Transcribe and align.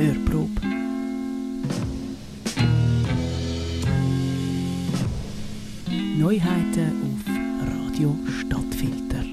Hörprobe. 0.00 0.62
Neuheiten 6.16 7.02
auf 7.04 7.90
Radio 7.90 8.16
Stadtfilter. 8.38 9.26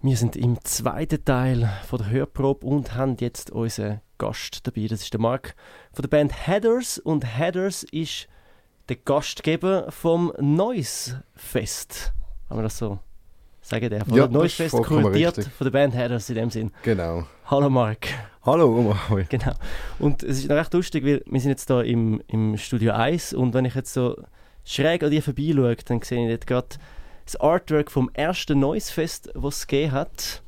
Wir 0.00 0.16
sind 0.16 0.36
im 0.36 0.56
zweiten 0.64 1.22
Teil 1.26 1.70
von 1.86 1.98
der 1.98 2.08
Hörprobe 2.08 2.66
und 2.66 2.94
haben 2.94 3.18
jetzt 3.20 3.50
unseren 3.50 4.00
Gast 4.16 4.66
dabei. 4.66 4.86
Das 4.86 5.02
ist 5.02 5.12
der 5.12 5.20
Mark 5.20 5.54
von 5.92 6.04
der 6.04 6.08
Band 6.08 6.46
Headers 6.46 6.98
und 6.98 7.38
Headers 7.38 7.82
ist 7.82 8.28
der 8.88 8.96
Gastgeber 8.96 9.92
vom 9.92 10.32
Noise 10.40 11.22
Fest. 11.34 12.14
Haben 12.48 12.60
wir 12.60 12.62
das 12.62 12.78
so 12.78 12.98
sagen 13.60 13.90
darf? 13.90 14.08
Ja, 14.08 14.26
Noise 14.26 14.56
Fest 14.56 14.74
kuratiert 14.74 15.36
richtig. 15.36 15.52
von 15.52 15.66
der 15.66 15.72
Band 15.72 15.94
Headers 15.94 16.30
in 16.30 16.36
dem 16.36 16.48
Sinn. 16.48 16.72
Genau. 16.82 17.26
Hallo 17.44 17.68
Mark. 17.68 18.08
Hallo, 18.42 18.74
Oma. 18.74 18.98
Hoi. 19.10 19.26
Genau. 19.28 19.52
Und 19.98 20.22
es 20.22 20.38
ist 20.38 20.48
noch 20.48 20.56
recht 20.56 20.72
lustig, 20.72 21.04
weil 21.04 21.22
wir 21.26 21.40
sind 21.40 21.50
jetzt 21.50 21.68
da 21.68 21.82
im, 21.82 22.22
im 22.26 22.56
Studio 22.56 22.92
1 22.92 23.34
und 23.34 23.52
wenn 23.52 23.66
ich 23.66 23.74
jetzt 23.74 23.92
so 23.92 24.16
schräg 24.64 25.02
an 25.02 25.10
dir 25.10 25.22
vorbeischaue, 25.22 25.76
dann 25.76 26.00
sehe 26.00 26.24
ich 26.24 26.30
dort 26.30 26.46
gerade 26.46 26.68
das 27.26 27.36
Artwork 27.36 27.90
vom 27.90 28.10
ersten 28.14 28.58
Noise 28.58 28.92
Fest, 28.92 29.30
das 29.34 29.56
es 29.58 29.66
gegeben 29.66 29.92
hat. 29.92 30.42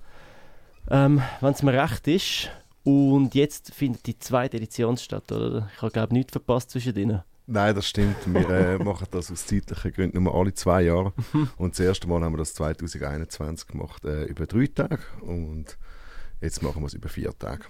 Ähm, 0.90 1.22
wenn 1.42 1.52
es 1.52 1.62
mir 1.62 1.74
recht 1.74 2.08
ist. 2.08 2.50
Und 2.82 3.34
jetzt 3.34 3.74
findet 3.74 4.06
die 4.06 4.18
zweite 4.18 4.56
Edition 4.56 4.96
statt, 4.96 5.30
oder? 5.30 5.68
Ich 5.76 5.82
habe, 5.82 5.92
glaube 5.92 6.14
nichts 6.14 6.32
verpasst 6.32 6.70
zwischen 6.70 6.94
denen. 6.94 7.22
Nein, 7.46 7.74
das 7.74 7.86
stimmt. 7.86 8.16
Wir 8.26 8.48
äh, 8.48 8.78
machen 8.82 9.06
das 9.10 9.30
aus 9.30 9.44
zeitlichen 9.44 9.92
Gründen 9.92 10.22
nur 10.22 10.34
alle 10.34 10.54
zwei 10.54 10.82
Jahre. 10.82 11.12
Und 11.58 11.72
das 11.74 11.80
erste 11.80 12.08
Mal 12.08 12.22
haben 12.22 12.32
wir 12.32 12.38
das 12.38 12.54
2021 12.54 13.68
gemacht, 13.68 14.04
äh, 14.06 14.24
über 14.24 14.46
drei 14.46 14.66
Tage. 14.66 14.98
Und 15.20 15.76
jetzt 16.40 16.62
machen 16.62 16.82
wir 16.82 16.86
es 16.86 16.94
über 16.94 17.10
vier 17.10 17.38
Tage. 17.38 17.64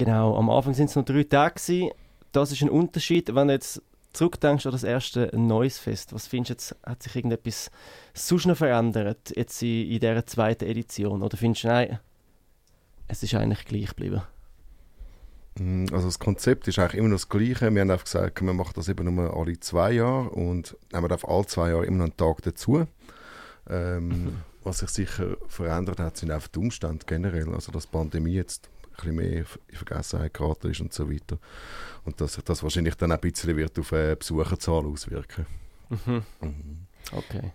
Genau, 0.00 0.34
am 0.34 0.48
Anfang 0.48 0.72
sind 0.72 0.88
es 0.88 0.96
noch 0.96 1.04
drei 1.04 1.24
Tage. 1.24 1.56
Gewesen. 1.56 1.90
Das 2.32 2.50
ist 2.52 2.62
ein 2.62 2.70
Unterschied, 2.70 3.34
wenn 3.34 3.48
du 3.48 3.52
jetzt 3.52 3.82
zurückdenkst 4.14 4.64
an 4.64 4.72
das 4.72 4.82
erste 4.82 5.30
Noise 5.34 5.78
Fest. 5.78 6.14
Was 6.14 6.26
findest 6.26 6.48
du 6.48 6.52
jetzt, 6.54 6.76
hat 6.86 7.02
sich 7.02 7.16
irgendetwas 7.16 7.70
sonst 8.14 8.46
noch 8.46 8.56
verändert 8.56 9.30
jetzt 9.36 9.60
in, 9.62 9.90
in 9.90 10.00
dieser 10.00 10.24
zweiten 10.24 10.64
Edition? 10.64 11.22
Oder 11.22 11.36
findest 11.36 11.64
du, 11.64 11.68
nein, 11.68 11.98
es 13.08 13.22
ist 13.22 13.34
eigentlich 13.34 13.66
gleich 13.66 13.88
geblieben? 13.88 14.22
Mm, 15.58 15.84
Also 15.92 16.06
das 16.06 16.18
Konzept 16.18 16.66
ist 16.66 16.78
eigentlich 16.78 16.94
immer 16.94 17.08
noch 17.08 17.16
das 17.16 17.28
Gleiche. 17.28 17.70
Wir 17.70 17.82
haben 17.82 17.90
einfach 17.90 18.04
gesagt, 18.06 18.40
wir 18.40 18.54
machen 18.54 18.72
das 18.76 18.88
eben 18.88 19.14
nur 19.14 19.36
alle 19.36 19.60
zwei 19.60 19.92
Jahre 19.92 20.30
und 20.30 20.78
haben 20.94 21.10
wir 21.10 21.28
alle 21.28 21.46
zwei 21.46 21.68
Jahre 21.68 21.84
immer 21.84 21.98
noch 21.98 22.04
einen 22.04 22.16
Tag 22.16 22.40
dazu. 22.40 22.86
Ähm, 23.68 24.38
was 24.64 24.78
sich 24.78 24.88
sicher 24.88 25.36
verändert 25.46 26.00
hat, 26.00 26.16
sind 26.16 26.30
einfach 26.30 26.48
die 26.48 26.58
Umstände 26.58 27.04
generell. 27.06 27.52
Also 27.52 27.70
dass 27.70 27.84
die 27.84 27.92
Pandemie 27.92 28.32
jetzt 28.32 28.70
bisschen 29.00 29.16
mehr 29.16 29.32
in 29.68 29.76
Vergessenheit 29.76 30.34
geraten 30.34 30.70
ist 30.70 30.80
und 30.80 30.92
so 30.92 31.10
weiter. 31.10 31.38
Und 32.04 32.20
dass 32.20 32.34
sich 32.34 32.44
das 32.44 32.62
wahrscheinlich 32.62 32.94
dann 32.94 33.12
auch 33.12 33.16
ein 33.16 33.20
bisschen 33.20 33.56
wird 33.56 33.78
auf 33.78 33.90
die 33.90 34.16
Besucherzahl 34.16 34.86
auswirken. 34.86 35.46
Mhm. 35.88 36.22
Mhm. 36.40 36.86
Okay. 37.12 37.52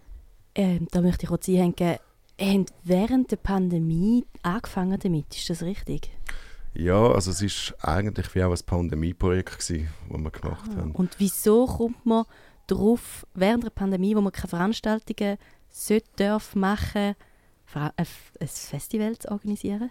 Ähm, 0.55 0.87
da 0.91 1.01
möchte 1.01 1.23
ich 1.23 1.29
kurz 1.29 1.47
einhängen. 1.47 1.97
Ihr 2.37 2.53
habt 2.53 2.73
während 2.83 3.31
der 3.31 3.37
Pandemie 3.37 4.25
angefangen 4.41 4.99
damit, 4.99 5.35
ist 5.35 5.49
das 5.49 5.61
richtig? 5.61 6.11
Ja, 6.73 7.11
also 7.11 7.31
es 7.31 7.41
ist 7.41 7.73
eigentlich 7.81 8.35
wie 8.35 8.43
auch 8.43 8.51
ein 8.51 8.65
Pandemieprojekt 8.65 9.59
gewesen, 9.59 9.87
das 10.09 10.19
wir 10.19 10.31
gemacht 10.31 10.69
haben. 10.75 10.91
Und 10.91 11.15
wieso 11.19 11.65
kommt 11.65 12.05
man 12.05 12.25
darauf, 12.67 13.25
während 13.33 13.63
der 13.63 13.69
Pandemie, 13.69 14.13
wo 14.15 14.19
man 14.19 14.33
keine 14.33 14.49
Veranstaltungen 14.49 15.37
sollte, 15.69 16.09
darf 16.17 16.55
machen, 16.55 17.15
F- 17.95 18.31
ein 18.39 18.47
Festival 18.47 19.17
zu 19.17 19.31
organisieren? 19.31 19.89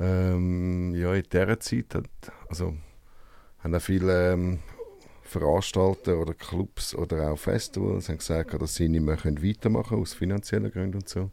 Ähm, 0.00 0.94
ja, 0.94 1.14
in 1.14 1.24
dieser 1.24 1.60
Zeit 1.60 1.94
hat, 1.94 2.08
also, 2.48 2.74
haben 3.58 3.74
auch 3.74 3.80
viele 3.80 4.32
ähm, 4.32 4.58
Veranstalter 5.22 6.18
oder 6.18 6.34
Clubs 6.34 6.94
oder 6.94 7.30
auch 7.30 7.38
Festivals 7.38 8.08
haben 8.08 8.18
gesagt, 8.18 8.60
dass 8.60 8.74
sie 8.74 8.88
nicht 8.88 9.02
mehr 9.02 9.16
können 9.16 9.42
weitermachen 9.42 9.90
können, 9.90 10.02
aus 10.02 10.14
finanziellen 10.14 10.70
Gründen 10.70 10.98
und 10.98 11.08
so. 11.08 11.30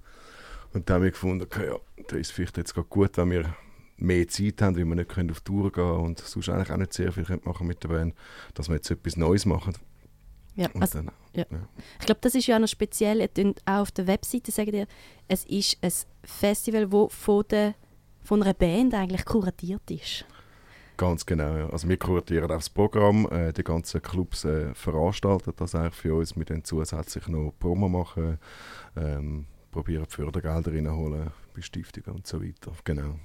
Und 0.73 0.89
dann 0.89 0.95
haben 0.95 1.03
wir 1.03 1.11
gefunden, 1.11 1.43
okay, 1.43 1.67
ja, 1.67 1.77
da 2.07 2.17
ist 2.17 2.31
vielleicht 2.31 2.57
jetzt 2.57 2.73
gerade 2.73 2.87
gut, 2.87 3.17
wenn 3.17 3.31
wir 3.31 3.55
mehr 3.97 4.27
Zeit 4.27 4.61
haben, 4.61 4.75
weil 4.75 4.85
wir 4.85 4.95
nicht 4.95 5.09
können 5.09 5.31
auf 5.31 5.41
Tour 5.41 5.71
gehen 5.71 5.83
und 5.83 6.19
sonst 6.19 6.49
eigentlich 6.49 6.71
auch 6.71 6.77
nicht 6.77 6.93
sehr 6.93 7.11
viel 7.11 7.23
können 7.23 7.41
machen 7.45 7.67
mit 7.67 7.81
der 7.83 7.89
Band, 7.89 8.15
dass 8.53 8.67
wir 8.67 8.75
jetzt 8.75 8.91
etwas 8.91 9.15
Neues 9.15 9.45
machen. 9.45 9.73
Ja, 10.55 10.69
also, 10.79 10.99
dann, 10.99 11.11
ich 11.33 12.05
glaube, 12.05 12.21
das 12.21 12.33
ist 12.33 12.47
ja 12.47 12.55
auch 12.55 12.61
noch 12.61 12.67
speziell. 12.67 13.29
Auch 13.65 13.79
auf 13.79 13.91
der 13.91 14.07
Webseite 14.07 14.51
sagen 14.51 14.73
ihr, 14.73 14.87
es 15.27 15.43
ist 15.45 15.77
ein 15.81 15.91
Festival, 16.23 16.87
das 16.87 17.13
von, 17.13 17.43
der, 17.49 17.75
von 18.25 18.41
einer 18.41 18.53
Band 18.53 18.93
eigentlich 18.93 19.25
kuratiert 19.25 19.89
ist. 19.91 20.25
Ganz 20.97 21.25
genau, 21.25 21.57
ja. 21.57 21.69
Also 21.69 21.89
wir 21.89 21.97
kuratieren 21.97 22.45
auch 22.45 22.55
das 22.55 22.69
Programm, 22.69 23.27
äh, 23.29 23.51
die 23.51 23.63
ganzen 23.63 24.01
Clubs 24.01 24.45
äh, 24.45 24.73
veranstalten 24.73 25.53
das 25.57 25.75
eigentlich 25.75 25.95
für 25.95 26.15
uns. 26.15 26.37
Wir 26.37 26.45
dann 26.45 26.63
zusätzlich 26.63 27.27
noch 27.27 27.51
Promo 27.59 27.89
machen, 27.89 28.37
ähm, 28.95 29.45
probieren 29.71 30.05
Fördergelder 30.05 30.71
reinholen 30.71 31.31
bei 31.53 31.61
Stiftungen 31.61 32.17
und 32.17 32.27
so 32.27 32.41
weiter. 32.41 32.71
Genau. 32.85 33.19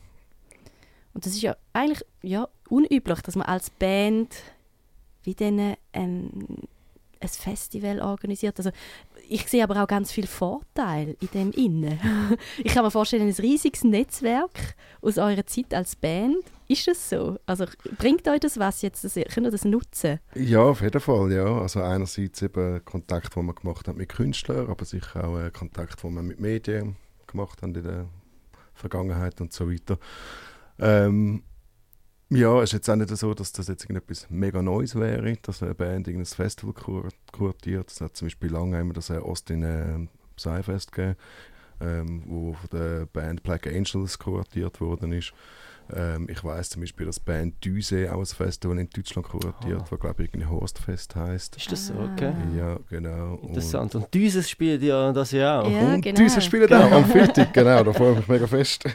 Und 1.15 1.27
das 1.27 1.33
ist 1.33 1.43
ja 1.43 1.57
eigentlich 1.73 2.05
ja, 2.23 2.49
unüblich, 2.69 3.21
dass 3.21 3.37
man 3.37 3.47
als 3.47 3.71
Band 3.71 4.35
wie 5.23 5.35
dann 5.35 5.77
ein, 5.93 6.69
ein 7.21 7.29
Festival 7.29 8.01
organisiert. 8.01 8.59
Also 8.59 8.71
ich 9.29 9.47
sehe 9.47 9.63
aber 9.63 9.83
auch 9.83 9.87
ganz 9.87 10.11
viel 10.11 10.27
Vorteil 10.27 11.17
in 11.21 11.29
dem 11.33 11.51
Innen. 11.53 12.01
ich 12.59 12.73
kann 12.73 12.85
mir 12.85 12.91
vorstellen, 12.91 13.29
ein 13.29 13.35
riesiges 13.35 13.85
Netzwerk 13.85 14.75
aus 15.03 15.19
eurer 15.19 15.47
Zeit 15.47 15.73
als 15.75 15.97
Band. 15.97 16.43
Ist 16.67 16.87
das 16.87 17.11
so? 17.11 17.37
Also 17.47 17.67
bringt 17.99 18.27
euch 18.29 18.41
das 18.41 18.59
was 18.59 18.83
jetzt? 18.83 19.05
Das, 19.05 19.15
könnt 19.15 19.47
ihr 19.47 19.51
das 19.51 19.65
nutzen? 19.65 20.21
Ja, 20.35 20.63
auf 20.63 20.81
jeden 20.81 21.01
Fall, 21.01 21.33
ja. 21.33 21.61
Also 21.61 21.83
einerseits 21.83 22.43
eben 22.43 22.85
Kontakt, 22.85 23.37
den 23.37 23.47
man 23.47 23.55
gemacht 23.55 23.89
hat 23.89 23.97
mit 23.97 24.09
Künstlern, 24.09 24.69
aber 24.69 24.85
sicher 24.85 25.25
auch 25.25 25.39
äh, 25.39 25.51
Kontakt, 25.51 26.03
den 26.03 26.15
wir 26.15 26.23
mit 26.23 26.41
Medien 26.41 26.97
gemacht 27.27 27.63
haben 27.63 27.75
in 27.75 27.83
der 27.83 28.07
Vergangenheit 28.73 29.41
und 29.41 29.53
so 29.53 29.71
weiter. 29.71 29.99
Ähm, 30.79 31.43
ja, 32.31 32.59
es 32.59 32.71
ist 32.71 32.73
jetzt 32.75 32.91
auch 32.91 32.97
nicht 32.97 33.17
so, 33.17 33.35
dass 33.35 33.53
das 33.53 33.69
jetzt 33.69 33.85
irgendetwas 33.85 34.27
mega 34.31 34.63
Neues 34.63 34.95
wäre, 34.95 35.37
dass 35.43 35.63
eine 35.63 35.75
Band 35.75 36.07
irgendein 36.09 36.27
Festival 36.27 36.75
kur 36.75 37.09
kuratiert. 37.33 37.91
Es 37.91 38.01
hat 38.01 38.17
zum 38.17 38.27
Beispiel 38.27 38.51
lange 38.51 38.79
immer 38.81 38.95
das 38.95 39.11
Austin 39.11 39.63
äh, 39.63 40.07
Psyfest 40.37 40.93
gegeben, 40.93 41.17
ähm, 41.81 42.23
wo 42.27 42.53
von 42.55 42.71
der 42.79 43.07
Band 43.07 43.43
Black 43.43 43.67
Angels 43.67 44.19
kuratiert 44.19 44.81
worden 44.81 45.13
ist. 45.13 45.33
Ähm, 45.93 46.29
ich 46.31 46.45
weiß 46.45 46.71
zum 46.71 46.83
Beispiel, 46.83 47.07
dass 47.07 47.17
die 47.17 47.25
Band 47.25 47.65
Düse 47.65 48.13
auch 48.15 48.21
ein 48.21 48.27
Festival 48.27 48.79
in 48.79 48.89
Deutschland 48.91 49.27
kuratiert, 49.27 49.81
Aha. 49.81 49.87
das 49.91 49.99
glaube 49.99 50.23
ich 50.23 50.29
irgendwie 50.33 50.47
Horstfest 50.47 51.17
heisst. 51.17 51.57
Ist 51.57 51.73
das 51.73 51.89
so? 51.89 51.95
Ah. 51.95 52.13
Okay. 52.13 52.33
Ja, 52.57 52.79
genau. 52.89 53.35
Und- 53.35 53.49
Interessant. 53.49 53.97
Und 53.97 54.07
dieses 54.15 54.49
spielt 54.49 54.83
ja 54.83 55.13
das 55.13 55.33
ja 55.33 55.63
auch. 55.63 55.69
Ja, 55.71 55.95
und 55.95 56.01
genau. 56.03 56.17
Düse 56.21 56.41
spielen 56.41 56.73
auch 56.73 56.93
am 56.93 57.05
Freitag, 57.11 57.53
genau, 57.53 57.83
da 57.83 57.93
freue 57.93 58.13
ich 58.13 58.19
mich 58.19 58.29
mega 58.29 58.47
fest. 58.47 58.85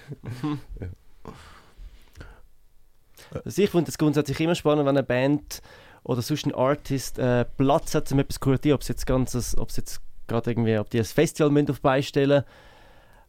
Also 3.43 3.61
ich 3.61 3.69
finde 3.69 3.89
es 3.89 3.97
grundsätzlich 3.97 4.39
immer 4.39 4.55
spannend, 4.55 4.85
wenn 4.85 4.97
eine 4.97 5.03
Band 5.03 5.61
oder 6.03 6.21
sonst 6.21 6.45
ein 6.45 6.53
Artist 6.53 7.17
äh, 7.19 7.45
Platz 7.45 7.95
hat, 7.95 8.11
um 8.11 8.19
etwas 8.19 8.35
zu 8.35 8.39
kuratieren. 8.39 8.75
Ob 8.75 8.81
es 8.81 8.87
jetzt 8.87 9.05
ganzes, 9.05 9.57
ob 9.57 9.69
es 9.69 9.77
jetzt 9.77 10.01
gerade 10.27 10.51
irgendwie, 10.51 10.77
ob 10.77 10.89
die 10.89 10.99
ein 10.99 11.05
Festival 11.05 11.51
müssen 11.51 11.71
auf 11.71 11.81
beistellen 11.81 12.43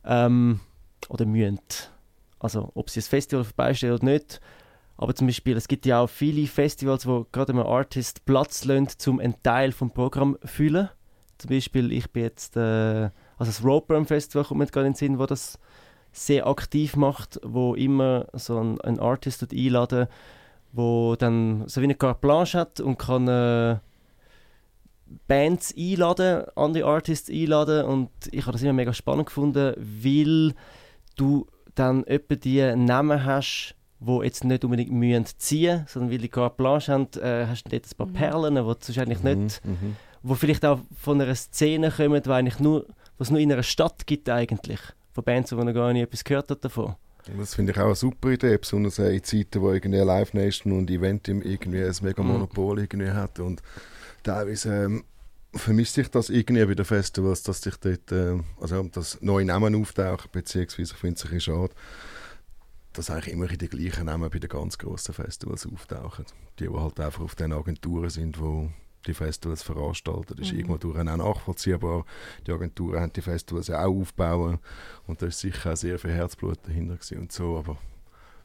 ähm, 0.05 0.61
oder 1.09 1.25
müssen. 1.25 1.61
Also 2.39 2.71
ob 2.75 2.91
sie 2.91 3.01
ein 3.01 3.05
Festival 3.05 3.43
auf 3.43 3.55
beistellen 3.55 3.95
oder 3.95 4.05
nicht. 4.05 4.41
Aber 4.99 5.15
zum 5.15 5.27
Beispiel, 5.27 5.57
es 5.57 5.69
gibt 5.69 5.84
ja 5.87 6.01
auch 6.01 6.09
viele 6.09 6.47
Festivals, 6.47 7.07
wo 7.07 7.27
gerade 7.33 7.53
einem 7.53 7.67
Artist 7.67 8.25
Platz 8.25 8.65
lassen, 8.65 8.89
um 9.07 9.21
einen 9.21 9.43
Teil 9.43 9.73
vom 9.73 9.91
Programm 9.91 10.39
zu 10.41 10.49
füllen. 10.49 10.89
Zum 11.39 11.51
Beispiel, 11.51 11.93
ich 11.93 12.11
bin 12.11 12.23
jetzt, 12.23 12.57
äh, 12.57 13.11
also 13.37 13.51
das 13.51 13.63
Roadburn 13.63 14.07
Festival 14.07 14.45
kommt 14.45 14.61
mir 14.61 14.67
gerade 14.67 14.87
in 14.87 14.93
den 14.93 14.99
Sinn, 14.99 15.19
wo 15.19 15.27
das 15.27 15.59
sehr 16.16 16.47
aktiv 16.47 16.97
macht, 16.97 17.39
wo 17.42 17.74
immer 17.74 18.27
so 18.33 18.59
ein, 18.59 18.80
ein 18.80 18.98
Artist 18.98 19.47
einladen, 19.53 20.07
wo 20.72 21.15
dann 21.16 21.65
so 21.66 21.80
wie 21.80 21.84
eine 21.84 21.95
Carte 21.95 22.21
Blanche 22.21 22.59
hat 22.59 22.80
und 22.80 22.98
kann 22.98 23.28
äh, 23.28 23.77
Bands 25.28 25.74
einladen, 25.77 26.45
andere 26.57 26.86
Artists 26.86 27.30
einladen 27.30 27.84
und 27.84 28.10
ich 28.33 28.42
habe 28.42 28.53
das 28.53 28.63
immer 28.63 28.72
mega 28.72 28.92
spannend 28.92 29.27
gefunden, 29.27 29.74
weil 29.77 30.54
du 31.16 31.47
dann 31.74 32.04
etwa 32.04 32.34
die 32.34 32.74
Namen 32.74 33.24
hast, 33.24 33.74
wo 34.01 34.22
jetzt 34.22 34.45
nicht 34.45 34.65
unbedingt 34.65 34.91
müssen 34.92 35.27
ziehen, 35.39 35.84
sondern 35.86 36.10
weil 36.10 36.18
die 36.18 36.28
Carte 36.28 36.57
Blanche 36.57 36.92
haben, 36.92 37.09
äh, 37.21 37.47
hast 37.47 37.65
du 37.65 37.71
dort 37.71 37.84
ein 37.86 37.97
paar 37.97 38.07
Mhm. 38.07 38.13
Perlen, 38.15 38.54
die 38.54 38.60
du 38.60 38.77
sonst 38.80 38.98
eigentlich 38.98 39.22
nicht 39.22 39.65
Mhm, 39.65 39.71
mhm. 39.71 39.97
wo 40.22 40.34
vielleicht 40.34 40.65
auch 40.65 40.80
von 40.98 41.21
einer 41.21 41.34
Szene 41.34 41.91
kommen, 41.91 42.22
die 42.22 42.30
eigentlich 42.30 42.59
nur, 42.59 42.86
was 43.18 43.30
nur 43.30 43.39
in 43.41 43.53
einer 43.53 43.63
Stadt 43.63 44.07
gibt 44.07 44.28
eigentlich. 44.30 44.80
Von 45.16 45.24
Bands, 45.24 45.51
man 45.53 45.65
noch 45.65 45.72
gar 45.72 45.95
nie 45.95 46.03
etwas 46.03 46.22
gehört 46.22 46.51
hat 46.51 46.63
davon. 46.63 46.95
Das 47.39 47.54
finde 47.54 47.72
ich 47.72 47.78
auch 47.78 47.86
eine 47.86 47.95
super 47.95 48.28
Idee, 48.28 48.59
besonders 48.59 48.98
in 48.98 49.24
Zeiten, 49.24 49.63
wo 49.63 49.72
irgendwie 49.72 49.97
Live 49.97 50.34
Nation 50.34 50.74
und 50.74 50.91
Eventim 50.91 51.41
irgendwie 51.41 51.83
ein 51.83 51.95
mega 52.03 52.22
Mhm. 52.22 52.28
Monopol 52.28 52.80
irgendwie 52.80 53.10
hat 53.10 53.41
und 53.41 53.63
teilweise 54.22 54.84
ähm, 54.84 55.04
vermisst 55.54 55.95
sich 55.95 56.09
das 56.09 56.28
irgendwie 56.28 56.66
bei 56.66 56.74
den 56.74 56.84
Festivals, 56.84 57.42
dass 57.45 57.63
sich 57.63 57.77
dort, 57.77 58.13
äh, 58.13 58.39
also 58.60 58.83
dass 58.83 59.22
neue 59.22 59.47
Namen 59.47 59.74
auftauchen, 59.74 60.28
beziehungsweise 60.33 60.92
ich 60.92 60.98
finde 60.98 61.18
es 61.24 61.33
ein 61.33 61.41
schade, 61.41 61.72
dass 62.92 63.09
eigentlich 63.09 63.33
immer 63.33 63.47
die 63.47 63.68
gleichen 63.68 64.04
Namen 64.04 64.28
bei 64.28 64.39
den 64.39 64.51
ganz 64.51 64.77
grossen 64.77 65.15
Festivals 65.15 65.66
auftauchen. 65.66 66.27
Die, 66.59 66.68
die 66.68 66.74
halt 66.74 67.01
einfach 67.01 67.22
auf 67.22 67.34
den 67.34 67.54
Agenturen 67.54 68.10
sind, 68.10 68.39
wo 68.39 68.68
die 69.06 69.14
Festivals 69.14 69.62
veranstalten. 69.62 70.34
Das 70.36 70.47
ist 70.47 70.53
Mhm. 70.53 70.58
irgendwo 70.58 70.76
durch 70.78 70.98
auch 70.98 71.04
nachvollziehbar. 71.04 72.04
Die 72.47 72.53
Agenturen 72.53 73.00
haben 73.00 73.12
die 73.12 73.22
Festivals 73.22 73.68
ja 73.68 73.84
auch 73.84 73.94
aufbauen 74.00 74.58
und 75.06 75.22
da 75.22 75.26
ist 75.26 75.41
sicher 75.41 75.72
auch 75.72 75.76
sehr 75.76 75.98
viel 75.98 76.12
Herzblut 76.12 76.58
dahinter 76.64 76.94
gewesen 76.94 77.18
und 77.18 77.32
so, 77.32 77.58
aber 77.58 77.76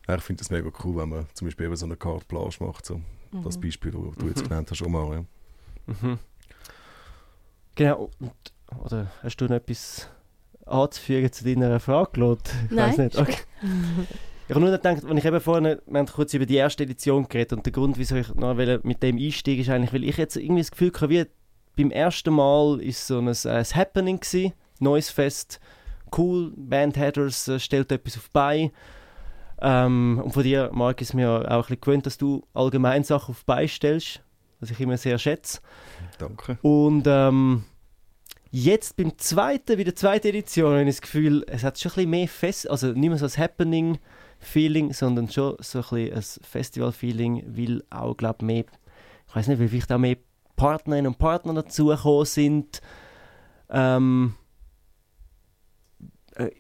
ja, 0.07 0.15
ich 0.15 0.21
finde 0.23 0.41
es 0.41 0.49
mega 0.49 0.69
cool, 0.83 0.97
wenn 0.97 1.09
man 1.09 1.25
zum 1.33 1.47
Beispiel 1.47 1.67
eben 1.67 1.75
so 1.75 1.85
eine 1.85 1.95
Carte 1.95 2.25
Blanche 2.27 2.63
macht, 2.63 2.85
so 2.85 3.01
das 3.43 3.57
Mhm. 3.57 3.61
Beispiel, 3.61 3.91
das 3.91 4.15
du 4.17 4.27
jetzt 4.27 4.43
Mhm. 4.43 4.47
genannt 4.49 4.71
hast, 4.71 4.81
Omar. 4.81 5.13
Ja. 5.13 5.25
Mhm. 5.87 6.19
Genau. 7.75 8.09
Und, 8.19 8.33
oder 8.83 9.11
hast 9.23 9.37
du 9.37 9.45
noch 9.45 9.55
etwas 9.55 10.09
anzufügen 10.65 11.31
zu 11.31 11.43
deiner 11.43 11.79
Frage, 11.79 12.11
Claude? 12.13 12.41
Ich 12.65 12.71
Nein, 12.71 12.89
weiss 12.89 12.97
nicht. 12.97 13.17
Okay. 13.17 13.37
Ich 14.47 14.55
habe 14.55 14.59
nur 14.59 14.71
gedacht, 14.71 15.07
wenn 15.07 15.17
ich 15.17 15.25
eben 15.25 15.39
vorhin, 15.39 15.77
wir 15.85 15.99
haben 15.99 16.07
kurz 16.07 16.33
über 16.33 16.45
die 16.45 16.55
erste 16.55 16.83
Edition 16.83 17.27
geredet 17.27 17.53
und 17.53 17.65
der 17.65 17.71
Grund, 17.71 17.97
wieso 17.97 18.15
ich 18.15 18.33
noch 18.35 18.55
mit 18.55 19.01
dem 19.03 19.17
einsteige, 19.17 19.61
ist 19.61 19.69
eigentlich, 19.69 19.93
weil 19.93 20.03
ich 20.03 20.17
jetzt 20.17 20.35
irgendwie 20.35 20.61
das 20.61 20.71
Gefühl 20.71 20.91
hatte, 20.93 21.09
wie 21.09 21.25
beim 21.77 21.91
ersten 21.91 22.33
Mal 22.33 22.81
ist 22.81 23.07
so 23.07 23.19
ein, 23.19 23.27
äh, 23.27 23.49
ein 23.49 23.65
Happening 23.65 24.19
gewesen, 24.19 24.53
neues 24.79 25.09
Fest, 25.09 25.59
cool, 26.17 26.51
Band 26.55 26.97
Headers 26.97 27.47
äh, 27.47 27.59
stellt 27.59 27.91
etwas 27.91 28.17
auf 28.17 28.29
Beine. 28.31 28.71
Ähm, 29.61 30.19
und 30.23 30.33
von 30.33 30.44
dir, 30.44 30.69
Marc, 30.73 31.01
ist 31.01 31.13
mir 31.13 31.29
auch 31.29 31.44
ein 31.45 31.61
bisschen 31.61 31.81
gewöhnt, 31.81 32.05
dass 32.05 32.17
du 32.17 32.44
allgemein 32.53 33.03
Sachen 33.03 33.31
auf 33.31 33.45
Beine 33.45 33.67
stellst, 33.67 34.21
was 34.59 34.71
ich 34.71 34.79
immer 34.79 34.97
sehr 34.97 35.17
schätze. 35.17 35.61
Danke. 36.17 36.57
Und 36.61 37.03
ähm, 37.07 37.63
jetzt 38.49 38.97
beim 38.97 39.17
zweiten, 39.17 39.77
bei 39.77 39.83
der 39.83 39.95
zweiten 39.95 40.27
Edition, 40.27 40.71
habe 40.71 40.81
ich 40.81 40.95
das 40.95 41.01
Gefühl, 41.01 41.45
es 41.47 41.63
hat 41.63 41.79
schon 41.79 41.91
ein 41.91 41.95
bisschen 41.95 42.09
mehr 42.09 42.27
Fest, 42.27 42.69
also 42.69 42.87
nicht 42.87 43.09
mehr 43.09 43.17
so 43.17 43.27
ein 43.27 43.49
Happening-Feeling, 44.41 44.93
sondern 44.93 45.29
schon 45.29 45.55
so 45.59 45.79
ein 45.79 46.13
ein 46.13 46.21
Festival-Feeling, 46.21 47.43
weil 47.47 47.83
auch, 47.89 48.15
glaube 48.15 48.45
mehr, 48.45 48.65
ich 49.27 49.35
weiß 49.35 49.47
nicht, 49.47 49.59
weil 49.59 49.67
vielleicht 49.67 49.91
auch 49.91 49.97
mehr 49.97 50.17
Partnerinnen 50.55 51.07
und 51.07 51.17
Partner 51.17 51.53
dazugekommen 51.53 52.25
sind. 52.25 52.81
Ähm, 53.69 54.35
äh, 56.35 56.51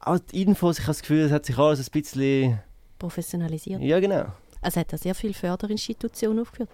auch 0.00 0.18
die 0.18 0.42
Infos, 0.42 0.78
ich 0.78 0.84
habe 0.84 0.90
das 0.90 1.02
Gefühl, 1.02 1.20
es 1.20 1.32
hat 1.32 1.46
sich 1.46 1.58
alles 1.58 1.86
ein 1.86 1.92
bisschen, 1.92 2.60
Professionalisiert. 2.98 3.80
ja 3.82 4.00
genau. 4.00 4.26
Also 4.60 4.80
hat 4.80 4.92
er 4.92 4.98
sehr 4.98 5.14
viele 5.14 5.34
Förderinstitutionen 5.34 6.40
aufgeführt. 6.40 6.70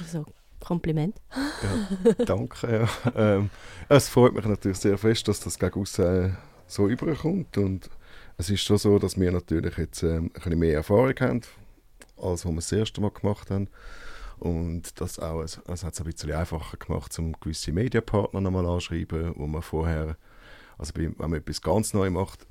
Also 0.00 0.24
Kompliment. 0.60 1.20
Ja, 1.34 2.12
danke. 2.24 2.88
Ja. 3.04 3.12
Ähm, 3.16 3.50
es 3.88 4.08
freut 4.08 4.34
mich 4.34 4.44
natürlich 4.44 4.78
sehr 4.78 4.98
fest, 4.98 5.26
dass 5.28 5.40
das 5.40 5.58
gegen 5.58 5.80
aussen, 5.80 6.04
äh, 6.04 6.30
so 6.66 6.88
überkommt. 6.88 7.58
Und 7.58 7.90
es 8.38 8.48
ist 8.50 8.62
schon 8.62 8.78
so, 8.78 8.98
dass 8.98 9.18
wir 9.18 9.30
natürlich 9.32 9.76
jetzt 9.76 10.02
ähm, 10.02 10.26
ein 10.26 10.30
bisschen 10.32 10.58
mehr 10.58 10.74
Erfahrung 10.74 11.14
haben, 11.20 11.40
als 12.16 12.44
wir 12.44 12.54
das 12.54 12.72
erste 12.72 13.00
Mal 13.00 13.10
gemacht 13.10 13.50
haben. 13.50 13.68
Und 14.38 15.00
das 15.00 15.18
auch, 15.18 15.42
es, 15.42 15.60
es 15.66 15.82
hat 15.84 15.94
es 15.94 16.00
ein 16.00 16.06
bisschen 16.06 16.32
einfacher 16.32 16.76
gemacht, 16.76 17.16
um 17.18 17.32
gewisse 17.40 17.72
Medienpartner 17.72 18.40
nochmal 18.40 18.66
anschreiben, 18.66 19.32
wo 19.36 19.46
man 19.48 19.62
vorher, 19.62 20.16
also 20.78 20.92
wenn 20.94 21.14
man 21.18 21.34
etwas 21.34 21.60
ganz 21.60 21.92
neu 21.92 22.08
macht, 22.10 22.46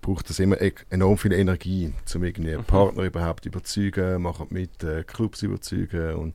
braucht 0.00 0.28
es 0.30 0.40
immer 0.40 0.60
e 0.60 0.72
enorm 0.90 1.16
viel 1.16 1.32
Energie, 1.32 1.92
um 2.14 2.24
irgendwie 2.24 2.56
Mhm. 2.56 2.64
Partner 2.64 3.04
überhaupt 3.04 3.46
überzeugen, 3.46 4.20
machen 4.22 4.48
mit, 4.50 4.82
äh, 4.82 5.04
Clubs 5.04 5.42
überzeugen 5.42 6.14
und 6.14 6.34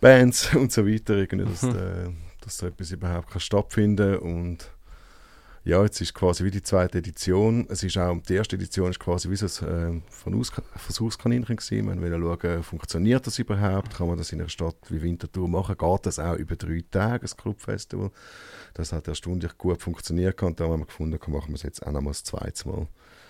Bands 0.00 0.54
und 0.54 0.70
so 0.72 0.86
weiter, 0.86 1.16
irgendwie, 1.16 1.50
dass, 1.50 1.62
Mhm. 1.62 1.70
äh, 1.76 2.10
dass 2.40 2.58
so 2.58 2.66
etwas 2.66 2.92
überhaupt 2.92 3.30
kann 3.30 3.40
stattfinden 3.40 4.18
und 4.18 4.70
ja, 5.64 5.82
jetzt 5.82 5.98
ist 6.02 6.12
quasi 6.12 6.44
wie 6.44 6.50
die 6.50 6.62
zweite 6.62 6.98
Edition. 6.98 7.66
Es 7.70 7.82
ist 7.82 7.96
auch, 7.96 8.20
die 8.28 8.34
erste 8.34 8.56
Edition 8.56 8.90
ist 8.90 9.00
quasi 9.00 9.30
wie 9.30 9.36
so 9.36 9.46
ein 9.64 9.98
äh, 9.98 10.02
Versuchs 10.10 10.52
Versuchskaninchen 10.76 11.56
gewesen. 11.56 11.86
Man 11.86 12.02
will 12.02 12.12
schauen, 12.12 12.62
funktioniert 12.62 13.26
das 13.26 13.38
überhaupt? 13.38 13.94
Kann 13.94 14.08
man 14.08 14.18
das 14.18 14.30
in 14.30 14.40
einer 14.40 14.50
Stadt 14.50 14.76
wie 14.90 15.00
Winterthur 15.00 15.48
machen? 15.48 15.78
Geht 15.78 16.06
das 16.06 16.18
auch 16.18 16.34
über 16.34 16.56
drei 16.56 16.84
Tage, 16.90 17.26
ein 17.26 17.36
Clubfestival? 17.36 18.10
Das 18.74 18.92
hat 18.92 19.08
erstaunlich 19.08 19.56
gut 19.56 19.80
funktioniert 19.80 20.42
und 20.42 20.60
da 20.60 20.64
haben 20.64 20.80
wir 20.80 20.86
gefunden, 20.86 21.18
machen 21.32 21.48
wir 21.48 21.54
es 21.54 21.62
jetzt 21.62 21.86
auch 21.86 21.92
noch 21.92 22.02
mal 22.02 22.10
das 22.10 22.24
zweite 22.24 22.68
Mal. 22.68 22.86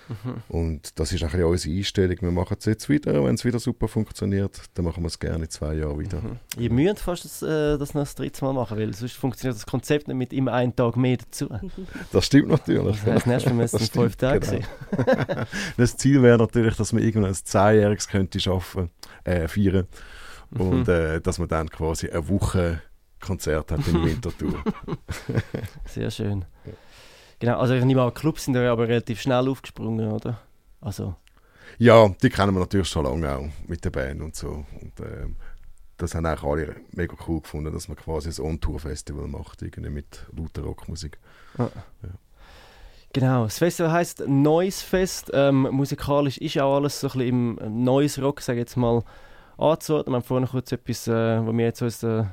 Mhm. 0.08 0.42
Und 0.48 0.98
das 0.98 1.12
ist 1.12 1.22
ein 1.22 1.30
bisschen 1.30 1.44
unsere 1.44 1.76
Einstellung. 1.76 2.16
Wir 2.20 2.30
machen 2.30 2.56
es 2.58 2.64
jetzt 2.66 2.88
wieder, 2.88 3.24
wenn 3.24 3.34
es 3.34 3.44
wieder 3.44 3.58
super 3.58 3.88
funktioniert, 3.88 4.60
dann 4.74 4.84
machen 4.84 5.02
wir 5.02 5.08
es 5.08 5.18
gerne 5.18 5.44
in 5.44 5.50
zwei 5.50 5.74
Jahren 5.74 5.98
wieder. 5.98 6.20
Mhm. 6.20 6.38
Ihr 6.58 6.70
müsst 6.70 7.00
fast 7.00 7.24
das, 7.24 7.42
äh, 7.42 7.78
das 7.78 7.94
noch 7.94 8.02
das 8.02 8.14
dritte 8.14 8.44
Mal 8.44 8.52
machen, 8.52 8.78
weil 8.78 8.94
sonst 8.94 9.16
funktioniert 9.16 9.56
das 9.56 9.66
Konzept 9.66 10.08
nicht 10.08 10.16
mit 10.16 10.32
immer 10.32 10.52
einen 10.52 10.74
Tag 10.76 10.96
mehr 10.96 11.16
dazu. 11.16 11.48
Das 12.12 12.26
stimmt 12.26 12.48
natürlich. 12.48 12.96
Das 13.02 13.06
heisst, 13.14 13.26
nächstes 13.26 13.52
Mal 13.52 13.62
müssen 13.62 13.76
es 13.76 13.88
fünf 13.88 14.16
Tage 14.16 14.40
genau. 14.40 14.62
sein. 14.96 15.46
Das 15.76 15.96
Ziel 15.96 16.22
wäre 16.22 16.38
natürlich, 16.38 16.76
dass 16.76 16.92
man 16.92 17.02
irgendwann 17.02 17.30
ein 17.30 17.34
Zehnjähriges 17.34 18.08
könnte 18.08 18.38
schaffen, 18.40 18.90
äh, 19.24 19.48
feiern 19.48 19.86
und 20.50 20.86
Mhm. 20.86 20.92
äh, 20.94 21.20
dass 21.20 21.38
man 21.38 21.48
dann 21.48 21.68
quasi 21.68 22.08
eine 22.08 22.28
Woche 22.28 22.80
Konzert 23.20 23.72
hat 23.72 23.86
in 23.88 23.94
Winterthur. 24.04 24.62
Sehr 25.86 26.10
schön. 26.10 26.44
Genau, 27.38 27.58
also 27.58 27.74
ich 27.74 27.84
nehme 27.84 28.02
an, 28.02 28.14
Clubs 28.14 28.44
sind 28.44 28.54
ja 28.54 28.72
aber 28.72 28.88
relativ 28.88 29.20
schnell 29.20 29.48
aufgesprungen, 29.48 30.12
oder? 30.12 30.38
Also, 30.80 31.16
ja, 31.78 32.08
die 32.22 32.30
kennen 32.30 32.54
wir 32.54 32.60
natürlich 32.60 32.88
schon 32.88 33.04
lange 33.04 33.30
auch 33.30 33.48
mit 33.66 33.84
der 33.84 33.90
Band 33.90 34.22
und 34.22 34.36
so. 34.36 34.64
Und 34.80 35.00
ähm, 35.00 35.36
das 35.96 36.14
haben 36.14 36.26
auch 36.26 36.42
alle 36.44 36.76
mega 36.92 37.14
cool 37.26 37.40
gefunden, 37.40 37.72
dass 37.72 37.88
man 37.88 37.96
quasi 37.96 38.30
ein 38.30 38.46
On-Tour-Festival 38.46 39.26
macht, 39.28 39.62
irgendwie 39.62 39.90
mit 39.90 40.26
lauter 40.36 40.62
Rockmusik. 40.62 41.18
genau. 43.12 43.44
Das 43.44 43.58
Festival 43.58 43.92
heisst 43.92 44.26
Noise 44.26 44.84
Fest. 44.84 45.30
Ähm, 45.32 45.68
musikalisch 45.70 46.38
ist 46.38 46.58
auch 46.58 46.76
alles 46.76 47.00
so 47.00 47.08
ein 47.08 47.18
bisschen 47.18 47.58
im 47.58 47.84
Noise 47.84 48.22
Rock, 48.22 48.40
sage 48.40 48.60
ich 48.60 48.62
jetzt 48.62 48.76
mal, 48.76 49.02
anzuordnen. 49.56 50.12
Wir 50.12 50.16
haben 50.16 50.24
vorhin 50.24 50.48
kurz 50.48 50.72
etwas, 50.72 51.08
äh, 51.08 51.46
wo 51.46 51.52
wir 51.52 51.64
jetzt 51.64 51.82
uns 51.82 52.02
äh, 52.02 52.24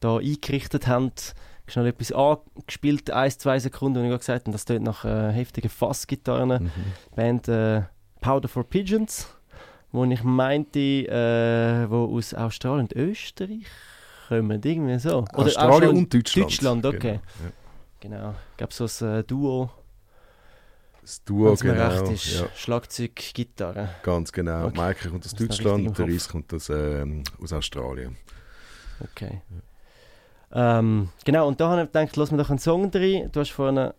da 0.00 0.16
eingerichtet 0.18 0.86
haben, 0.86 1.12
schnell 1.70 1.86
etwas 1.86 2.12
angespielt, 2.12 3.10
ein, 3.10 3.30
zwei 3.30 3.58
Sekunden, 3.58 3.98
und 3.98 4.04
ich 4.04 4.10
habe 4.10 4.18
gesagt 4.18 4.44
habe, 4.46 4.52
das 4.52 4.64
tönt 4.64 4.84
nach 4.84 5.04
äh, 5.04 5.32
heftigen 5.32 5.68
Fassgitarren. 5.70 6.64
Mhm. 6.64 6.70
Band 7.14 7.48
äh, 7.48 7.82
Powder 8.20 8.48
for 8.48 8.64
Pigeons, 8.64 9.28
wo 9.92 10.04
ich 10.04 10.22
meinte, 10.22 10.78
äh, 10.78 11.90
wo 11.90 12.16
aus 12.16 12.34
Australien 12.34 12.86
und 12.86 12.92
Österreich 12.94 13.66
kommen, 14.28 14.60
irgendwie 14.62 14.98
so. 14.98 15.24
Australien 15.32 15.96
und 15.96 16.12
Deutschland. 16.14 16.46
Deutschland, 16.50 16.86
okay. 16.86 17.20
Genau, 18.00 18.16
ja. 18.16 18.28
Genau, 18.30 18.34
ich 18.52 18.56
glaube 18.56 18.72
so 18.72 19.04
ein 19.06 19.14
äh, 19.18 19.24
Duo, 19.24 19.70
Das 21.00 21.24
Duo, 21.24 21.48
wenn's 21.48 21.60
genau. 21.60 21.88
recht 21.88 22.12
ist, 22.12 22.40
Ja, 22.40 22.46
Schlagzeug, 22.54 23.14
Gitarre. 23.34 23.88
ganz 24.02 24.30
genau. 24.30 24.66
Okay. 24.66 24.76
Maike 24.76 25.08
kommt 25.08 25.24
aus 25.24 25.34
Deutschland, 25.34 25.98
der 25.98 26.06
Reis 26.06 26.28
kommt 26.28 26.52
aus, 26.54 26.68
ähm, 26.70 27.24
aus 27.42 27.52
Australien. 27.52 28.16
Okay. 29.00 29.40
Ähm, 30.52 31.08
genau, 31.24 31.46
und 31.46 31.60
da 31.60 31.68
habe 31.68 31.82
ich 31.82 31.88
gedacht, 31.88 32.16
lass 32.16 32.30
mir 32.30 32.38
doch 32.38 32.50
einen 32.50 32.58
Song 32.58 32.90
drin. 32.90 33.28
Du 33.32 33.40
hast 33.40 33.50
vorhin 33.50 33.92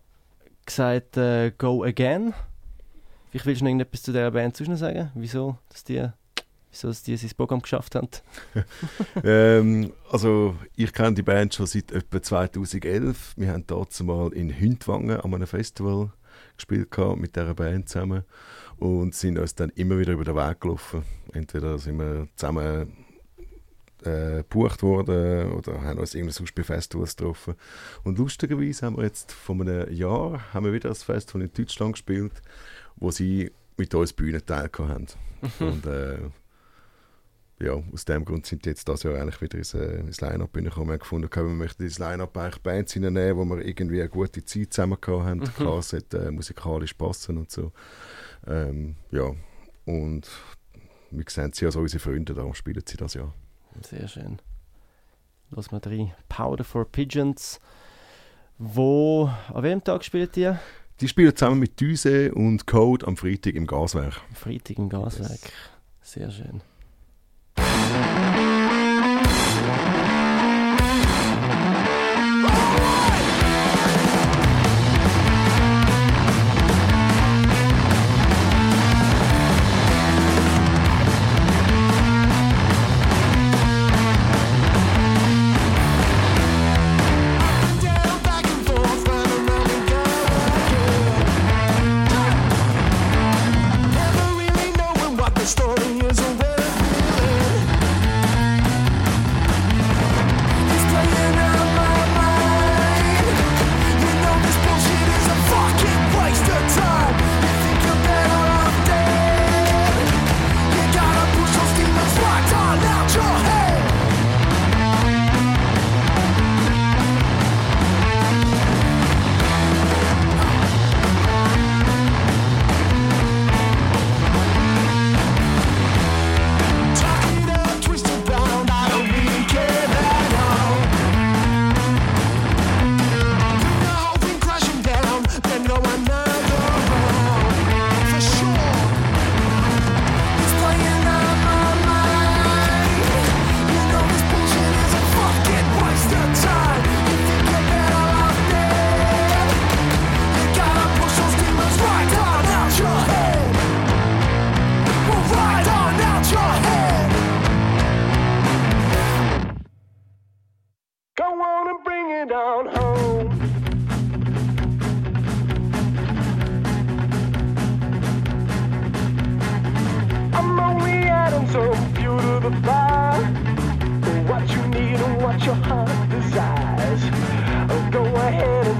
gesagt, 0.66 1.16
äh, 1.16 1.52
Go 1.56 1.84
Again. 1.84 2.34
Vielleicht 3.30 3.46
willst 3.46 3.60
du 3.60 3.64
noch 3.64 3.70
irgendetwas 3.70 4.02
zu 4.02 4.12
dieser 4.12 4.30
Band 4.30 4.56
sonst 4.56 4.80
sagen? 4.80 5.10
Wieso, 5.14 5.56
dass 5.68 5.84
die, 5.84 6.04
wieso 6.70 6.88
dass 6.88 7.02
die 7.02 7.16
sein 7.16 7.30
Programm 7.36 7.62
geschafft 7.62 7.94
haben? 7.94 8.08
ähm, 9.24 9.92
also 10.10 10.56
ich 10.74 10.92
kenne 10.92 11.14
die 11.14 11.22
Band 11.22 11.54
schon 11.54 11.66
seit 11.66 11.92
etwa 11.92 12.20
2011. 12.20 13.34
Wir 13.36 13.52
haben 13.52 13.64
dort 13.66 13.98
mal 14.00 14.32
in 14.32 14.58
Hündwangen 14.58 15.20
an 15.20 15.34
einem 15.34 15.46
Festival 15.46 16.10
gespielt 16.56 16.96
mit 17.16 17.36
dieser 17.36 17.54
Band 17.54 17.88
zusammen 17.88 18.24
und 18.78 19.14
sind 19.14 19.38
uns 19.38 19.54
dann 19.54 19.70
immer 19.70 19.98
wieder 19.98 20.12
über 20.12 20.24
den 20.24 20.34
Weg 20.34 20.60
gelaufen. 20.60 21.04
Entweder 21.32 21.78
sind 21.78 21.98
wir 21.98 22.26
zusammen 22.34 22.92
äh, 24.06 24.38
gebucht 24.38 24.82
worden 24.82 25.52
oder 25.52 25.82
haben 25.82 25.98
uns 25.98 26.14
bei 26.54 26.62
Festivals 26.62 27.16
getroffen. 27.16 27.54
Und 28.04 28.18
lustigerweise 28.18 28.86
haben 28.86 28.96
wir 28.96 29.04
jetzt 29.04 29.32
vor 29.32 29.54
einem 29.56 29.92
Jahr 29.92 30.52
haben 30.52 30.66
wir 30.66 30.72
wieder 30.72 30.90
ein 30.90 30.94
Festival 30.94 31.42
in 31.42 31.52
Deutschland 31.52 31.92
gespielt, 31.94 32.42
wo 32.96 33.10
sie 33.10 33.50
mit 33.76 33.94
uns 33.94 34.12
Bühnenteil 34.12 34.70
haben. 34.78 35.06
Und 35.60 35.86
äh, 35.86 36.18
ja, 37.62 37.74
aus 37.92 38.06
dem 38.06 38.24
Grund 38.24 38.46
sind 38.46 38.64
jetzt 38.64 38.88
das 38.88 39.02
Jahr 39.02 39.16
eigentlich 39.16 39.40
wieder 39.42 39.58
ins, 39.58 39.74
äh, 39.74 40.00
ins 40.00 40.20
Line-Up 40.20 40.52
gekommen. 40.52 40.88
Wir 40.88 40.92
haben 40.92 40.98
gefunden, 40.98 41.26
okay, 41.26 41.42
wir 41.42 41.50
möchten 41.50 41.82
ins 41.82 41.98
Line-Up 41.98 42.36
eigentlich 42.36 42.62
Bands 42.62 42.94
hineinnehmen, 42.94 43.36
wo 43.36 43.44
wir 43.56 43.64
irgendwie 43.64 44.00
eine 44.00 44.08
gute 44.08 44.44
Zeit 44.44 44.72
zusammen 44.72 44.96
gehabt 45.00 45.26
haben. 45.26 45.40
Mhm. 45.40 45.54
Klar, 45.54 45.78
es 45.78 45.90
sollte 45.90 46.18
äh, 46.18 46.30
musikalisch 46.30 46.94
passen 46.94 47.36
und 47.36 47.50
so. 47.50 47.72
Ähm, 48.46 48.96
ja, 49.10 49.30
und 49.84 50.30
wir 51.10 51.24
sehen 51.28 51.52
sie 51.52 51.66
als 51.66 51.76
unsere 51.76 52.00
Freunde, 52.00 52.32
darum 52.32 52.54
spielen 52.54 52.82
sie 52.86 52.96
das 52.96 53.14
ja. 53.14 53.32
Sehr 53.82 54.08
schön. 54.08 54.38
Lass 55.50 55.70
mal 55.70 55.80
rein. 55.84 56.12
Powder 56.28 56.64
for 56.64 56.84
Pigeons. 56.84 57.60
Wo, 58.58 59.30
an 59.52 59.62
welchem 59.62 59.82
Tag 59.82 60.04
spielt 60.04 60.36
ihr? 60.36 60.60
Die 61.00 61.08
spielen 61.08 61.34
zusammen 61.34 61.60
mit 61.60 61.80
Düse 61.80 62.32
und 62.34 62.66
Code 62.66 63.06
am 63.06 63.16
Freitag 63.16 63.54
im 63.54 63.66
Gaswerk. 63.66 64.20
Am 64.28 64.34
Freitag 64.34 64.78
im 64.78 64.88
Gaswerk. 64.88 65.40
Sehr 66.02 66.30
schön. 66.30 66.60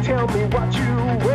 Tell 0.03 0.27
me 0.29 0.45
what 0.47 0.73
you 0.75 1.30